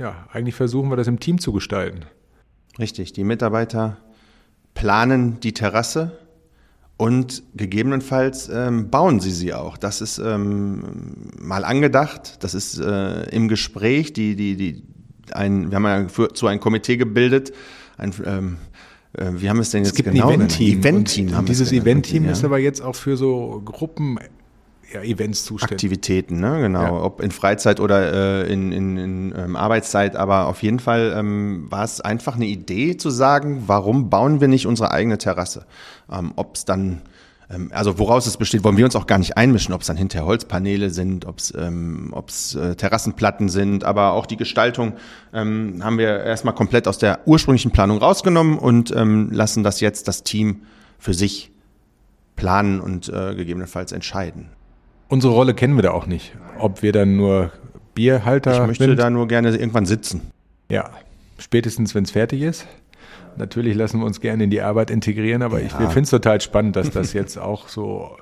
ja, 0.00 0.26
eigentlich 0.32 0.54
versuchen 0.54 0.90
wir 0.90 0.96
das 0.96 1.06
im 1.06 1.20
Team 1.20 1.38
zu 1.38 1.52
gestalten. 1.52 2.00
Richtig. 2.78 3.12
Die 3.12 3.24
Mitarbeiter 3.24 3.98
planen 4.74 5.38
die 5.40 5.52
Terrasse 5.52 6.18
und 7.02 7.42
gegebenenfalls 7.56 8.48
ähm, 8.48 8.88
bauen 8.88 9.18
sie 9.18 9.32
sie 9.32 9.52
auch. 9.52 9.76
Das 9.76 10.00
ist 10.00 10.18
ähm, 10.18 10.84
mal 11.36 11.64
angedacht, 11.64 12.44
das 12.44 12.54
ist 12.54 12.78
äh, 12.78 13.28
im 13.30 13.48
Gespräch. 13.48 14.12
Die, 14.12 14.36
die, 14.36 14.54
die, 14.54 14.84
ein, 15.32 15.72
wir 15.72 15.76
haben 15.76 15.84
ja 15.84 16.06
für, 16.06 16.32
zu 16.32 16.46
ein 16.46 16.60
Komitee 16.60 16.96
gebildet. 16.96 17.52
Ein, 17.98 18.14
ähm, 18.24 18.56
äh, 19.14 19.32
wie 19.34 19.48
haben 19.48 19.56
wir 19.56 19.62
es 19.62 19.70
denn 19.70 19.82
jetzt 19.82 19.88
Es 19.90 19.96
gibt 19.96 20.12
genau 20.12 20.28
ein 20.28 20.42
Event-Team. 20.42 20.78
es 21.34 21.44
dieses. 21.46 21.72
Event-Team 21.72 22.26
Ja. 22.26 22.30
ist 22.30 22.44
aber 22.44 22.60
jetzt 22.60 22.80
auch 22.80 22.94
für 22.94 23.16
so 23.16 23.60
Gruppen 23.64 24.20
ja, 24.92 25.02
Events 25.02 25.44
zuständig. 25.44 25.74
Aktivitäten, 25.74 26.40
ne? 26.40 26.60
genau. 26.60 26.82
Ja. 26.82 27.02
Ob 27.04 27.20
in 27.20 27.30
Freizeit 27.30 27.80
oder 27.80 28.44
äh, 28.44 28.52
in, 28.52 28.72
in, 28.72 28.96
in 28.96 29.34
ähm, 29.36 29.56
Arbeitszeit. 29.56 30.16
Aber 30.16 30.46
auf 30.46 30.62
jeden 30.62 30.80
Fall 30.80 31.14
ähm, 31.16 31.66
war 31.70 31.84
es 31.84 32.00
einfach 32.00 32.36
eine 32.36 32.46
Idee 32.46 32.96
zu 32.96 33.10
sagen, 33.10 33.64
warum 33.66 34.10
bauen 34.10 34.40
wir 34.40 34.48
nicht 34.48 34.66
unsere 34.66 34.90
eigene 34.90 35.18
Terrasse? 35.18 35.66
Ähm, 36.10 36.32
ob 36.36 36.56
es 36.56 36.64
dann, 36.64 37.02
ähm, 37.50 37.70
also 37.72 37.98
woraus 37.98 38.26
es 38.26 38.36
besteht, 38.36 38.64
wollen 38.64 38.76
wir 38.76 38.84
uns 38.84 38.96
auch 38.96 39.06
gar 39.06 39.18
nicht 39.18 39.36
einmischen, 39.36 39.74
ob 39.74 39.80
es 39.80 39.86
dann 39.86 39.96
hinterher 39.96 40.26
Holzpaneele 40.26 40.90
sind, 40.90 41.24
ob 41.26 41.38
es 41.38 41.54
ähm, 41.56 42.10
ob's, 42.12 42.54
äh, 42.54 42.74
Terrassenplatten 42.74 43.48
sind, 43.48 43.84
aber 43.84 44.12
auch 44.12 44.26
die 44.26 44.36
Gestaltung 44.36 44.94
ähm, 45.32 45.80
haben 45.82 45.98
wir 45.98 46.22
erstmal 46.22 46.54
komplett 46.54 46.86
aus 46.88 46.98
der 46.98 47.20
ursprünglichen 47.26 47.70
Planung 47.70 47.98
rausgenommen 47.98 48.58
und 48.58 48.94
ähm, 48.94 49.30
lassen 49.32 49.62
das 49.62 49.80
jetzt 49.80 50.08
das 50.08 50.22
Team 50.22 50.62
für 50.98 51.14
sich 51.14 51.50
planen 52.36 52.80
und 52.80 53.08
äh, 53.08 53.34
gegebenenfalls 53.34 53.92
entscheiden. 53.92 54.50
Unsere 55.12 55.34
Rolle 55.34 55.52
kennen 55.52 55.76
wir 55.76 55.82
da 55.82 55.90
auch 55.90 56.06
nicht. 56.06 56.32
Ob 56.58 56.82
wir 56.82 56.90
dann 56.92 57.18
nur 57.18 57.50
Bierhalter 57.94 58.62
Ich 58.62 58.66
möchte 58.66 58.84
sind. 58.84 58.96
da 58.98 59.10
nur 59.10 59.28
gerne 59.28 59.50
irgendwann 59.50 59.84
sitzen. 59.84 60.22
ja, 60.70 60.88
spätestens 61.38 61.94
wenn 61.94 62.04
es 62.04 62.12
fertig 62.12 62.40
ist. 62.40 62.66
Natürlich 63.36 63.76
lassen 63.76 63.98
wir 64.00 64.06
uns 64.06 64.22
gerne 64.22 64.44
in 64.44 64.48
die 64.48 64.62
Arbeit 64.62 64.90
integrieren, 64.90 65.42
aber 65.42 65.60
ich, 65.60 65.72
Ja. 65.72 65.80
wir 65.80 65.88
finden 65.88 66.04
es 66.04 66.10
total 66.10 66.40
spannend, 66.40 66.76
dass 66.76 66.88
das 66.90 67.12
jetzt 67.12 67.36
auch 67.38 67.68
so 67.68 68.16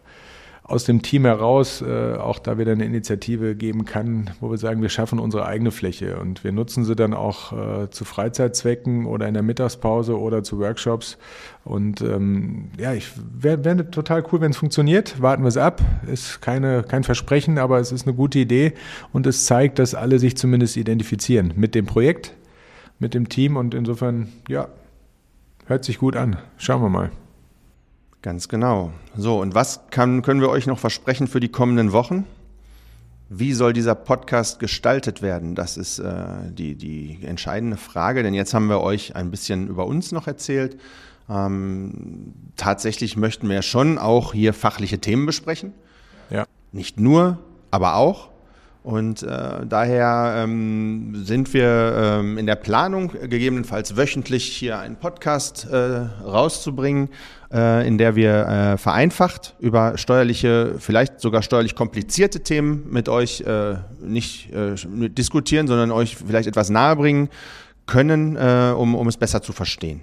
aus 0.71 0.85
dem 0.85 1.03
Team 1.03 1.25
heraus 1.25 1.83
äh, 1.83 2.15
auch 2.15 2.39
da 2.39 2.57
wieder 2.57 2.73
eine 2.73 2.85
Initiative 2.85 3.57
geben 3.57 3.85
kann, 3.85 4.31
wo 4.41 4.51
wir 4.51 4.57
sagen, 4.57 4.83
wir 4.83 4.89
schaffen 4.89 5.19
unsere 5.19 5.45
eigene 5.45 5.73
Fläche 5.73 6.19
und 6.21 6.45
wir 6.45 6.53
nutzen 6.53 6.85
sie 6.85 6.95
dann 6.95 7.13
auch 7.13 7.53
äh, 7.53 7.91
zu 7.91 8.05
Freizeitzwecken 8.05 9.05
oder 9.07 9.27
in 9.27 9.35
der 9.35 9.43
Mittagspause 9.43 10.17
oder 10.17 10.45
zu 10.45 10.61
Workshops. 10.61 11.19
Und 11.65 12.03
ähm, 12.03 12.71
ja, 12.79 12.95
ich 12.95 13.11
wäre 13.17 13.65
wär 13.65 13.91
total 13.91 14.25
cool, 14.31 14.41
wenn 14.41 14.53
es 14.53 14.57
funktioniert. 14.57 15.21
Warten 15.21 15.43
wir 15.43 15.49
es 15.49 15.57
ab. 15.57 15.83
Ist 16.07 16.41
keine, 16.41 16.85
kein 16.85 17.03
Versprechen, 17.03 17.59
aber 17.59 17.81
es 17.81 17.91
ist 17.91 18.07
eine 18.07 18.15
gute 18.15 18.39
Idee 18.39 18.73
und 19.13 19.27
es 19.27 19.47
zeigt, 19.47 19.81
dass 19.81 19.97
alle 19.97 20.21
sich 20.21 20.37
zumindest 20.37 20.77
identifizieren 20.77 21.53
mit 21.57 21.75
dem 21.75 21.87
Projekt, 21.87 22.37
mit 23.01 23.15
dem 23.15 23.29
Team 23.29 23.57
und 23.57 23.75
insofern, 23.75 24.29
ja, 24.49 24.69
hört 25.67 25.85
sich 25.85 25.99
gut 25.99 26.15
an. 26.15 26.37
Schauen 26.59 26.81
wir 26.81 26.91
mal. 26.91 27.11
Ganz 28.23 28.49
genau. 28.49 28.93
So, 29.17 29.41
und 29.41 29.55
was 29.55 29.81
kann, 29.91 30.21
können 30.21 30.43
wir 30.43 30.51
euch 30.51 30.67
noch 30.67 30.79
versprechen 30.79 31.27
für 31.27 31.41
die 31.41 31.49
kommenden 31.49 31.93
Wochen? 31.93 32.27
Wie 33.31 33.55
soll 33.55 33.73
dieser 33.73 33.95
Podcast 33.95 34.59
gestaltet 34.59 35.23
werden? 35.23 35.55
Das 35.55 35.77
ist 35.77 36.01
äh, 36.01 36.25
die, 36.51 36.75
die 36.75 37.21
entscheidende 37.25 37.79
Frage, 37.79 38.23
denn 38.23 38.35
jetzt 38.35 38.53
haben 38.53 38.69
wir 38.69 38.81
euch 38.81 39.17
ein 39.17 39.31
bisschen 39.31 39.69
über 39.69 39.87
uns 39.87 40.13
noch 40.13 40.27
erzählt. 40.27 40.79
Ähm, 41.31 42.35
tatsächlich 42.57 43.17
möchten 43.17 43.49
wir 43.49 43.63
schon 43.63 43.99
auch 43.99 44.35
hier 44.35 44.53
fachliche 44.53 44.99
Themen 44.99 45.25
besprechen. 45.25 45.73
Ja. 46.29 46.45
Nicht 46.73 47.01
nur, 47.01 47.39
aber 47.71 47.95
auch. 47.95 48.31
Und 48.83 49.23
äh, 49.23 49.67
daher 49.67 50.35
ähm, 50.39 51.13
sind 51.25 51.53
wir 51.53 52.19
ähm, 52.21 52.39
in 52.39 52.47
der 52.47 52.57
Planung, 52.57 53.13
gegebenenfalls 53.13 53.97
wöchentlich 53.97 54.45
hier 54.45 54.79
einen 54.79 54.97
Podcast 54.97 55.69
äh, 55.71 55.77
rauszubringen, 55.77 57.11
äh, 57.53 57.87
in 57.87 57.99
der 57.99 58.17
wir 58.17 58.47
äh, 58.47 58.79
vereinfacht 58.79 59.55
über 59.59 59.99
steuerliche, 59.99 60.75
vielleicht 60.79 61.21
sogar 61.21 61.43
steuerlich 61.43 61.75
komplizierte 61.75 62.41
Themen 62.41 62.87
mit 62.91 63.09
euch 63.09 63.43
äh, 63.43 63.77
nicht 64.03 64.53
äh, 64.53 64.75
diskutieren, 65.09 65.67
sondern 65.67 65.91
euch 65.91 66.17
vielleicht 66.17 66.49
etwas 66.49 66.71
nahebringen 66.71 67.29
können, 67.87 68.37
äh, 68.37 68.73
um, 68.77 68.95
um 68.95 69.09
es 69.09 69.17
besser 69.17 69.43
zu 69.43 69.53
verstehen. 69.53 70.03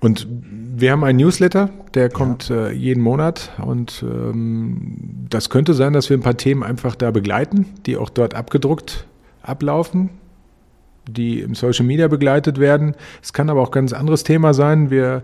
Und 0.00 0.26
wir 0.30 0.92
haben 0.92 1.04
einen 1.04 1.18
Newsletter, 1.18 1.68
der 1.92 2.08
kommt 2.08 2.48
äh, 2.48 2.70
jeden 2.72 3.02
Monat. 3.02 3.50
Und 3.62 4.02
ähm, 4.02 5.26
das 5.28 5.50
könnte 5.50 5.74
sein, 5.74 5.92
dass 5.92 6.08
wir 6.08 6.16
ein 6.16 6.22
paar 6.22 6.38
Themen 6.38 6.62
einfach 6.62 6.94
da 6.94 7.10
begleiten, 7.10 7.66
die 7.84 7.98
auch 7.98 8.08
dort 8.08 8.34
abgedruckt 8.34 9.06
ablaufen, 9.42 10.10
die 11.12 11.40
im 11.40 11.54
Social 11.54 11.86
Media 11.86 12.08
begleitet 12.08 12.58
werden. 12.58 12.94
Es 13.22 13.32
kann 13.32 13.50
aber 13.50 13.60
auch 13.62 13.70
ganz 13.70 13.92
anderes 13.92 14.24
Thema 14.24 14.54
sein. 14.54 14.90
Wir 14.90 15.22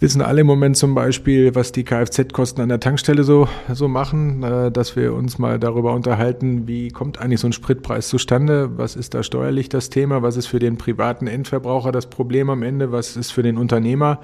wissen 0.00 0.22
alle 0.22 0.42
im 0.42 0.46
Moment 0.46 0.76
zum 0.76 0.94
Beispiel, 0.94 1.54
was 1.54 1.72
die 1.72 1.84
Kfz-Kosten 1.84 2.60
an 2.60 2.68
der 2.68 2.80
Tankstelle 2.80 3.24
so, 3.24 3.48
so 3.72 3.88
machen, 3.88 4.42
äh, 4.42 4.70
dass 4.70 4.96
wir 4.96 5.14
uns 5.14 5.38
mal 5.38 5.58
darüber 5.58 5.92
unterhalten, 5.92 6.66
wie 6.66 6.88
kommt 6.88 7.20
eigentlich 7.20 7.40
so 7.40 7.48
ein 7.48 7.52
Spritpreis 7.52 8.08
zustande? 8.08 8.76
Was 8.76 8.96
ist 8.96 9.14
da 9.14 9.22
steuerlich 9.22 9.68
das 9.68 9.90
Thema? 9.90 10.22
Was 10.22 10.36
ist 10.36 10.46
für 10.46 10.58
den 10.58 10.76
privaten 10.76 11.26
Endverbraucher 11.26 11.92
das 11.92 12.06
Problem 12.06 12.50
am 12.50 12.62
Ende? 12.62 12.92
Was 12.92 13.16
ist 13.16 13.30
für 13.30 13.42
den 13.42 13.56
Unternehmer 13.56 14.20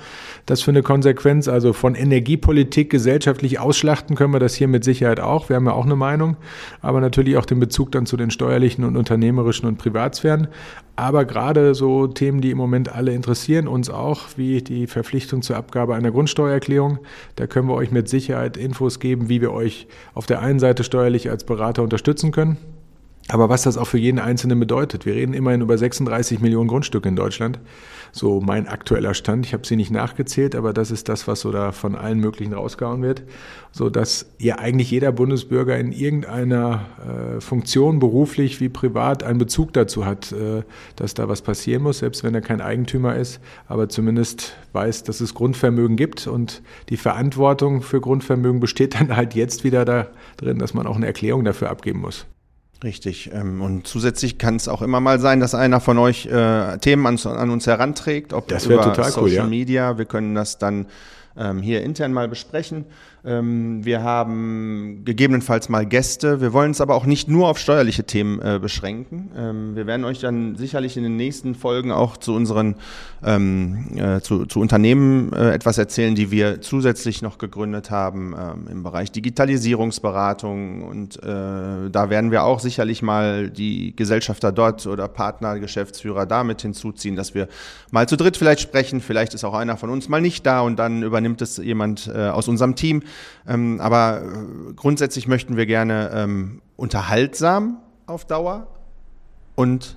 das 0.46 0.62
für 0.62 0.70
eine 0.70 0.82
Konsequenz? 0.82 1.48
Also 1.48 1.72
von 1.72 1.94
Energiepolitik 1.94 2.90
gesellschaftlich 2.90 3.58
ausschlachten 3.58 4.16
können 4.16 4.32
wir 4.32 4.40
das 4.40 4.54
hier 4.54 4.68
mit 4.68 4.84
Sicherheit 4.84 5.20
auch. 5.20 5.48
Wir 5.48 5.56
haben 5.56 5.66
ja 5.66 5.72
auch 5.72 5.86
eine 5.86 5.96
Meinung, 5.96 6.36
aber 6.80 7.00
natürlich 7.00 7.36
auch 7.36 7.46
den 7.46 7.60
Bezug 7.60 7.92
dann 7.92 8.06
zu 8.06 8.16
den 8.16 8.30
steuerlichen 8.30 8.84
und 8.84 8.96
unternehmerischen 8.96 9.66
und 9.66 9.78
Privatsphären. 9.78 10.48
Aber 11.00 11.24
gerade 11.24 11.74
so 11.74 12.08
Themen, 12.08 12.42
die 12.42 12.50
im 12.50 12.58
Moment 12.58 12.94
alle 12.94 13.14
interessieren, 13.14 13.68
uns 13.68 13.88
auch, 13.88 14.36
wie 14.36 14.60
die 14.60 14.86
Verpflichtung 14.86 15.40
zur 15.40 15.56
Abgabe 15.56 15.94
einer 15.94 16.10
Grundsteuererklärung, 16.10 16.98
da 17.36 17.46
können 17.46 17.68
wir 17.68 17.74
euch 17.74 17.90
mit 17.90 18.10
Sicherheit 18.10 18.58
Infos 18.58 19.00
geben, 19.00 19.30
wie 19.30 19.40
wir 19.40 19.50
euch 19.50 19.86
auf 20.12 20.26
der 20.26 20.42
einen 20.42 20.58
Seite 20.58 20.84
steuerlich 20.84 21.30
als 21.30 21.44
Berater 21.44 21.82
unterstützen 21.82 22.32
können. 22.32 22.58
Aber 23.30 23.48
was 23.48 23.62
das 23.62 23.76
auch 23.76 23.86
für 23.86 23.98
jeden 23.98 24.18
Einzelnen 24.18 24.58
bedeutet. 24.58 25.06
Wir 25.06 25.14
reden 25.14 25.34
immerhin 25.34 25.60
über 25.60 25.78
36 25.78 26.40
Millionen 26.40 26.68
Grundstücke 26.68 27.08
in 27.08 27.14
Deutschland. 27.14 27.60
So 28.10 28.40
mein 28.40 28.66
aktueller 28.66 29.14
Stand. 29.14 29.46
Ich 29.46 29.52
habe 29.52 29.64
sie 29.64 29.76
nicht 29.76 29.92
nachgezählt, 29.92 30.56
aber 30.56 30.72
das 30.72 30.90
ist 30.90 31.08
das, 31.08 31.28
was 31.28 31.40
so 31.40 31.52
da 31.52 31.70
von 31.70 31.94
allen 31.94 32.18
möglichen 32.18 32.52
rausgehauen 32.54 33.02
wird. 33.02 33.22
So 33.70 33.88
dass 33.88 34.26
ja 34.38 34.58
eigentlich 34.58 34.90
jeder 34.90 35.12
Bundesbürger 35.12 35.78
in 35.78 35.92
irgendeiner 35.92 36.86
äh, 37.36 37.40
Funktion, 37.40 38.00
beruflich 38.00 38.60
wie 38.60 38.68
privat, 38.68 39.22
einen 39.22 39.38
Bezug 39.38 39.72
dazu 39.74 40.06
hat, 40.06 40.32
äh, 40.32 40.64
dass 40.96 41.14
da 41.14 41.28
was 41.28 41.42
passieren 41.42 41.84
muss, 41.84 41.98
selbst 41.98 42.24
wenn 42.24 42.34
er 42.34 42.40
kein 42.40 42.60
Eigentümer 42.60 43.14
ist, 43.14 43.38
aber 43.68 43.88
zumindest 43.88 44.56
weiß, 44.72 45.04
dass 45.04 45.20
es 45.20 45.34
Grundvermögen 45.34 45.96
gibt 45.96 46.26
und 46.26 46.62
die 46.88 46.96
Verantwortung 46.96 47.82
für 47.82 48.00
Grundvermögen 48.00 48.58
besteht 48.58 48.96
dann 49.00 49.14
halt 49.14 49.36
jetzt 49.36 49.62
wieder 49.62 49.84
da 49.84 50.08
drin, 50.36 50.58
dass 50.58 50.74
man 50.74 50.88
auch 50.88 50.96
eine 50.96 51.06
Erklärung 51.06 51.44
dafür 51.44 51.70
abgeben 51.70 52.00
muss. 52.00 52.26
Richtig. 52.82 53.30
ähm, 53.32 53.60
Und 53.60 53.86
zusätzlich 53.86 54.38
kann 54.38 54.56
es 54.56 54.68
auch 54.68 54.82
immer 54.82 55.00
mal 55.00 55.20
sein, 55.20 55.40
dass 55.40 55.54
einer 55.54 55.80
von 55.80 55.98
euch 55.98 56.26
äh, 56.26 56.78
Themen 56.78 57.06
an, 57.06 57.18
an 57.26 57.50
uns 57.50 57.66
heranträgt, 57.66 58.32
ob 58.32 58.48
Das 58.48 58.66
über 58.66 58.82
total 58.82 59.06
cool, 59.06 59.28
Social 59.28 59.34
ja. 59.34 59.46
Media. 59.46 59.98
Wir 59.98 60.06
können 60.06 60.34
das 60.34 60.58
dann 60.58 60.86
ähm, 61.36 61.60
hier 61.60 61.82
intern 61.82 62.12
mal 62.12 62.28
besprechen. 62.28 62.86
Ähm, 63.24 63.85
wir 63.85 64.02
haben 64.02 65.02
gegebenenfalls 65.04 65.68
mal 65.68 65.85
Gäste. 65.85 66.40
Wir 66.40 66.52
wollen 66.52 66.70
es 66.70 66.80
aber 66.80 66.94
auch 66.94 67.04
nicht 67.04 67.28
nur 67.28 67.48
auf 67.48 67.59
steuerliche 67.59 68.04
Themen 68.04 68.40
äh, 68.40 68.59
beschränken. 68.61 69.30
Ähm, 69.37 69.76
wir 69.76 69.87
werden 69.87 70.04
euch 70.04 70.20
dann 70.20 70.56
sicherlich 70.56 70.96
in 70.96 71.02
den 71.02 71.16
nächsten 71.16 71.54
Folgen 71.54 71.92
auch 71.92 72.16
zu 72.16 72.35
unseren 72.35 72.76
ähm, 73.22 73.88
äh, 73.96 74.20
zu, 74.20 74.46
zu, 74.46 74.61
Unternehmen 74.61 75.33
äh, 75.35 75.52
etwas 75.52 75.76
erzählen, 75.76 76.14
die 76.14 76.30
wir 76.30 76.62
zusätzlich 76.62 77.20
noch 77.20 77.37
gegründet 77.37 77.90
haben 77.90 78.35
ähm, 78.38 78.68
im 78.70 78.83
Bereich 78.83 79.12
Digitalisierungsberatung. 79.12 80.83
Und 80.83 81.22
äh, 81.22 81.90
da 81.90 82.09
werden 82.09 82.30
wir 82.30 82.44
auch 82.44 82.61
sicherlich 82.61 83.02
mal 83.02 83.50
die 83.50 83.94
Gesellschafter 83.94 84.52
dort 84.52 84.87
oder 84.87 85.09
Partner, 85.09 85.59
Geschäftsführer 85.59 86.24
damit 86.24 86.62
hinzuziehen, 86.62 87.16
dass 87.16 87.35
wir 87.35 87.48
mal 87.90 88.09
zu 88.09 88.16
dritt 88.16 88.38
vielleicht 88.38 88.61
sprechen. 88.61 89.02
Vielleicht 89.02 89.35
ist 89.35 89.44
auch 89.44 89.54
einer 89.54 89.76
von 89.76 89.90
uns 89.90 90.09
mal 90.09 90.22
nicht 90.22 90.46
da 90.46 90.62
und 90.62 90.78
dann 90.78 91.02
übernimmt 91.02 91.42
es 91.42 91.59
jemand 91.59 92.11
äh, 92.14 92.28
aus 92.28 92.48
unserem 92.48 92.74
Team. 92.74 93.02
Ähm, 93.46 93.80
aber 93.80 94.22
äh, 94.22 94.72
grundsätzlich 94.74 95.28
möchten 95.28 95.56
wir 95.56 95.66
gerne 95.66 96.10
ähm, 96.14 96.62
unterhaltsam 96.76 97.78
auf 98.06 98.26
Dauer 98.26 98.66
und 99.54 99.96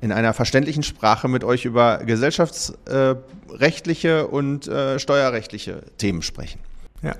in 0.00 0.12
einer 0.12 0.34
verständlichen 0.34 0.82
Sprache 0.82 1.28
mit 1.28 1.44
euch 1.44 1.64
über 1.64 1.98
gesellschaftsrechtliche 1.98 4.26
und 4.28 4.68
äh, 4.68 4.98
steuerrechtliche 4.98 5.82
Themen 5.98 6.22
sprechen. 6.22 6.60
Ja, 7.02 7.14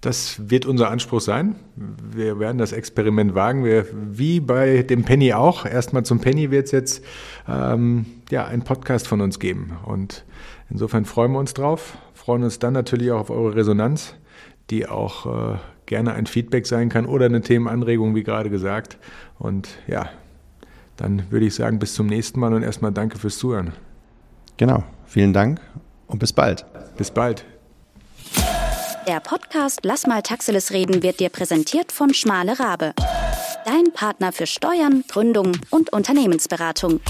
das 0.00 0.50
wird 0.50 0.64
unser 0.64 0.90
Anspruch 0.90 1.20
sein. 1.20 1.56
Wir 1.76 2.38
werden 2.38 2.56
das 2.56 2.72
Experiment 2.72 3.34
wagen. 3.34 3.64
Wir, 3.64 3.86
wie 3.92 4.40
bei 4.40 4.82
dem 4.82 5.04
Penny 5.04 5.34
auch, 5.34 5.66
erstmal 5.66 6.04
zum 6.04 6.20
Penny 6.20 6.50
wird 6.50 6.66
es 6.66 6.72
jetzt 6.72 7.04
ähm, 7.46 8.06
ja, 8.30 8.46
einen 8.46 8.62
Podcast 8.62 9.06
von 9.06 9.20
uns 9.20 9.38
geben. 9.38 9.76
Und 9.84 10.24
insofern 10.70 11.04
freuen 11.04 11.32
wir 11.32 11.38
uns 11.38 11.52
drauf, 11.52 11.98
freuen 12.14 12.44
uns 12.44 12.58
dann 12.58 12.72
natürlich 12.72 13.12
auch 13.12 13.20
auf 13.20 13.30
eure 13.30 13.56
Resonanz 13.56 14.14
die 14.70 14.86
auch 14.86 15.26
äh, 15.26 15.58
gerne 15.86 16.14
ein 16.14 16.26
Feedback 16.26 16.66
sein 16.66 16.88
kann 16.88 17.06
oder 17.06 17.26
eine 17.26 17.42
Themenanregung, 17.42 18.14
wie 18.14 18.22
gerade 18.22 18.50
gesagt. 18.50 18.96
Und 19.38 19.68
ja, 19.86 20.08
dann 20.96 21.24
würde 21.30 21.46
ich 21.46 21.54
sagen, 21.54 21.78
bis 21.78 21.94
zum 21.94 22.06
nächsten 22.06 22.40
Mal 22.40 22.54
und 22.54 22.62
erstmal 22.62 22.92
danke 22.92 23.18
fürs 23.18 23.38
Zuhören. 23.38 23.72
Genau, 24.56 24.84
vielen 25.06 25.32
Dank 25.32 25.60
und 26.06 26.18
bis 26.18 26.32
bald. 26.32 26.64
Bis 26.96 27.10
bald. 27.10 27.44
Der 29.08 29.20
Podcast 29.20 29.80
Lass 29.82 30.06
mal 30.06 30.22
Taxiles 30.22 30.72
reden 30.72 31.02
wird 31.02 31.20
dir 31.20 31.30
präsentiert 31.30 31.90
von 31.90 32.14
Schmale 32.14 32.60
Rabe. 32.60 32.92
Dein 33.64 33.92
Partner 33.92 34.32
für 34.32 34.46
Steuern, 34.46 35.04
Gründung 35.08 35.52
und 35.70 35.92
Unternehmensberatung. 35.92 37.00